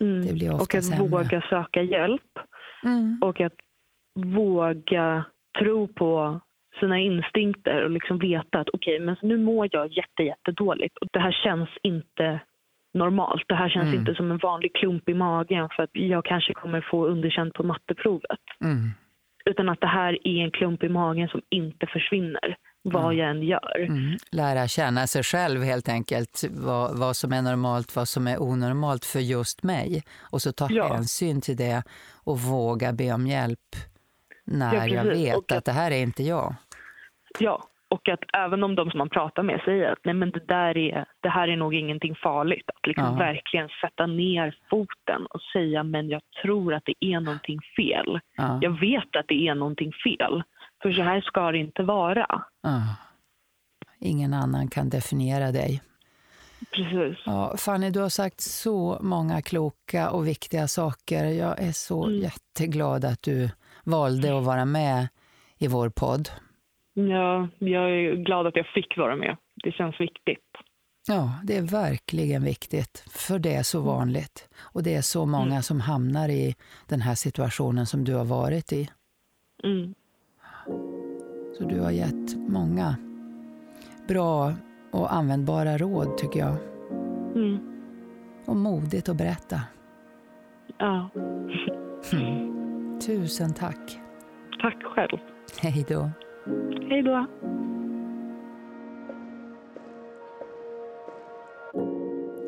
mm. 0.00 0.26
det 0.26 0.32
blir 0.34 0.50
ofta 0.52 0.62
Och 0.62 0.74
att 0.74 0.84
sämre. 0.84 1.08
våga 1.08 1.40
söka 1.40 1.82
hjälp. 1.82 2.32
Mm. 2.84 3.18
Och 3.22 3.40
att 3.40 3.58
våga 4.14 5.24
tro 5.58 5.88
på 5.88 6.40
sina 6.80 6.98
instinkter 6.98 7.84
och 7.84 7.90
liksom 7.90 8.18
veta 8.18 8.58
att 8.60 8.68
okej, 8.72 8.94
okay, 8.94 9.06
men 9.06 9.16
nu 9.22 9.36
mår 9.38 9.68
jag 9.72 9.92
jätte, 9.92 10.22
jättedåligt 10.22 10.96
och 10.98 11.08
det 11.12 11.20
här 11.20 11.32
känns 11.44 11.68
inte 11.82 12.40
normalt. 12.94 13.44
Det 13.48 13.54
här 13.54 13.68
känns 13.68 13.88
mm. 13.88 14.00
inte 14.00 14.14
som 14.14 14.30
en 14.30 14.38
vanlig 14.38 14.74
klump 14.74 15.08
i 15.08 15.14
magen 15.14 15.68
för 15.76 15.82
att 15.82 15.90
jag 15.92 16.24
kanske 16.24 16.54
kommer 16.54 16.86
få 16.90 17.06
underkänt 17.06 17.54
på 17.54 17.62
matteprovet. 17.62 18.44
Mm. 18.64 18.90
Utan 19.50 19.68
att 19.68 19.80
det 19.80 19.86
här 19.86 20.18
är 20.26 20.44
en 20.44 20.50
klump 20.50 20.82
i 20.82 20.88
magen 20.88 21.28
som 21.28 21.42
inte 21.50 21.86
försvinner 21.86 22.56
vad 22.82 23.04
mm. 23.04 23.18
jag 23.18 23.30
än 23.30 23.42
gör. 23.42 23.80
Mm. 23.80 24.16
Lära 24.32 24.68
känna 24.68 25.06
sig 25.06 25.22
själv 25.22 25.62
helt 25.62 25.88
enkelt, 25.88 26.44
vad, 26.50 26.98
vad 26.98 27.16
som 27.16 27.32
är 27.32 27.42
normalt, 27.42 27.96
vad 27.96 28.08
som 28.08 28.26
är 28.26 28.42
onormalt 28.42 29.04
för 29.04 29.20
just 29.20 29.62
mig. 29.62 30.02
Och 30.20 30.42
så 30.42 30.52
ta 30.52 30.68
ja. 30.70 30.94
hänsyn 30.94 31.40
till 31.40 31.56
det 31.56 31.82
och 32.24 32.40
våga 32.40 32.92
be 32.92 33.12
om 33.12 33.26
hjälp 33.26 33.76
när 34.44 34.74
ja, 34.74 34.86
jag 34.86 35.04
vet 35.04 35.36
att, 35.36 35.52
att 35.52 35.64
det 35.64 35.72
här 35.72 35.90
är 35.90 36.02
inte 36.02 36.22
jag. 36.22 36.54
Ja, 37.38 37.68
och 37.88 38.08
att 38.08 38.20
även 38.32 38.64
om 38.64 38.74
de 38.74 38.90
som 38.90 38.98
man 38.98 39.08
pratar 39.08 39.42
med 39.42 39.60
säger 39.64 39.92
att 39.92 39.98
nej 40.04 40.14
men 40.14 40.30
det, 40.30 40.48
där 40.48 40.76
är, 40.76 41.04
det 41.20 41.28
här 41.28 41.48
är 41.48 41.56
nog 41.56 41.74
ingenting 41.74 42.14
farligt. 42.14 42.70
Att 42.74 42.86
liksom 42.86 43.04
ja. 43.04 43.12
verkligen 43.12 43.68
sätta 43.80 44.06
ner 44.06 44.56
foten 44.70 45.26
och 45.26 45.40
säga 45.52 45.82
men 45.82 46.08
jag 46.08 46.22
tror 46.42 46.74
att 46.74 46.82
det 46.84 46.94
är 47.00 47.20
någonting 47.20 47.60
fel. 47.76 48.20
Ja. 48.36 48.58
Jag 48.62 48.80
vet 48.80 49.16
att 49.16 49.28
det 49.28 49.48
är 49.48 49.54
någonting 49.54 49.92
fel. 50.04 50.42
För 50.82 50.92
så 50.92 51.02
här 51.02 51.20
ska 51.20 51.52
det 51.52 51.58
inte 51.58 51.82
vara. 51.82 52.42
Ja. 52.62 52.82
Ingen 53.98 54.34
annan 54.34 54.68
kan 54.68 54.88
definiera 54.88 55.52
dig. 55.52 55.82
Precis. 56.70 57.18
Ja, 57.26 57.56
Fanny, 57.56 57.90
du 57.90 58.00
har 58.00 58.08
sagt 58.08 58.40
så 58.40 58.98
många 59.00 59.42
kloka 59.42 60.10
och 60.10 60.28
viktiga 60.28 60.68
saker. 60.68 61.24
Jag 61.24 61.62
är 61.62 61.72
så 61.72 62.04
mm. 62.04 62.18
jätteglad 62.18 63.04
att 63.04 63.22
du 63.22 63.50
valde 63.84 64.38
att 64.38 64.44
vara 64.44 64.64
med 64.64 65.08
i 65.58 65.68
vår 65.68 65.88
podd. 65.88 66.28
Ja, 66.94 67.48
jag 67.58 67.90
är 67.90 68.14
glad 68.14 68.46
att 68.46 68.56
jag 68.56 68.66
fick 68.66 68.96
vara 68.96 69.16
med. 69.16 69.36
Det 69.64 69.72
känns 69.72 70.00
viktigt. 70.00 70.44
Ja, 71.06 71.32
det 71.42 71.56
är 71.56 71.62
verkligen 71.62 72.44
viktigt, 72.44 73.04
för 73.10 73.38
det 73.38 73.54
är 73.54 73.62
så 73.62 73.78
mm. 73.78 73.86
vanligt. 73.86 74.48
Och 74.58 74.82
det 74.82 74.94
är 74.94 75.02
så 75.02 75.26
många 75.26 75.46
mm. 75.46 75.62
som 75.62 75.80
hamnar 75.80 76.28
i 76.28 76.54
den 76.88 77.00
här 77.00 77.14
situationen 77.14 77.86
som 77.86 78.04
du 78.04 78.14
har 78.14 78.24
varit 78.24 78.72
i. 78.72 78.90
Mm. 79.64 79.94
Så 81.58 81.64
du 81.64 81.80
har 81.80 81.90
gett 81.90 82.36
många 82.48 82.96
bra 84.08 84.52
och 84.92 85.12
användbara 85.12 85.78
råd, 85.78 86.18
tycker 86.18 86.40
jag. 86.40 86.56
Mm. 87.34 87.58
Och 88.46 88.56
modigt 88.56 89.08
att 89.08 89.16
berätta. 89.16 89.60
Ja. 90.78 91.10
Mm. 92.12 92.98
Tusen 93.06 93.54
tack. 93.54 93.98
Tack 94.60 94.82
själv. 94.82 95.18
Hej 95.62 95.84
då. 95.88 96.10
Hej 96.88 97.02
då. 97.02 97.26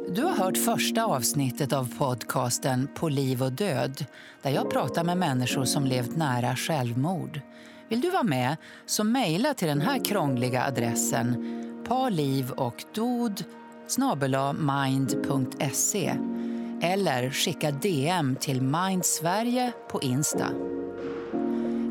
Du 0.09 0.23
har 0.23 0.33
hört 0.45 0.59
första 0.59 1.05
avsnittet 1.05 1.73
av 1.73 1.99
podcasten 1.99 2.89
På 2.95 3.09
liv 3.09 3.43
och 3.43 3.53
död 3.53 4.05
där 4.43 4.51
jag 4.51 4.71
pratar 4.71 5.05
med 5.05 5.19
människor 5.19 5.65
som 5.65 5.85
levt 5.85 6.17
nära 6.17 6.57
självmord. 6.57 7.41
Vill 7.89 8.01
du 8.01 8.11
vara 8.11 8.23
med 8.23 8.57
så 8.87 9.05
mejla 9.05 9.55
till 9.55 9.69
den 9.69 9.81
här 9.81 10.05
krångliga 10.05 10.65
adressen 10.65 11.53
palivochdod 11.89 13.45
mind.se 14.59 16.17
eller 16.83 17.31
skicka 17.31 17.71
DM 17.71 18.37
till 18.41 18.63
Mind 18.63 19.05
Sverige 19.05 19.73
på 19.91 20.03
Insta. 20.03 20.51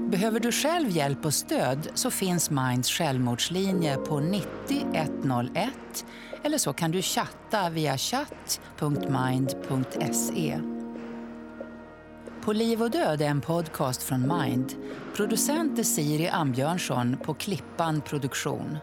Behöver 0.06 0.39
du 0.39 0.52
själv 0.52 0.89
hjälp 0.89 1.26
och 1.26 1.34
stöd 1.34 1.88
så 1.94 2.12
finns 2.12 2.50
Minds 2.50 2.89
självmordslinje 2.89 3.98
på 3.98 4.20
90 4.20 4.48
101 4.94 5.72
eller 6.44 6.58
så 6.58 6.74
kan 6.74 6.91
du 6.91 7.02
chatta 7.02 7.70
via 7.70 7.98
chatt.mind.se. 7.98 8.50
På 12.41 12.54
liv 12.54 12.82
och 12.82 12.91
död 12.91 13.22
är 13.22 13.26
en 13.26 13.41
podcast 13.41 14.04
från 14.04 14.34
Mind. 14.39 14.76
Producent 15.15 15.80
är 15.80 15.84
Siri 15.84 16.28
Ambjörnsson 16.28 17.18
på 17.24 17.34
Klippan 17.34 18.02
Produktion. 18.02 18.78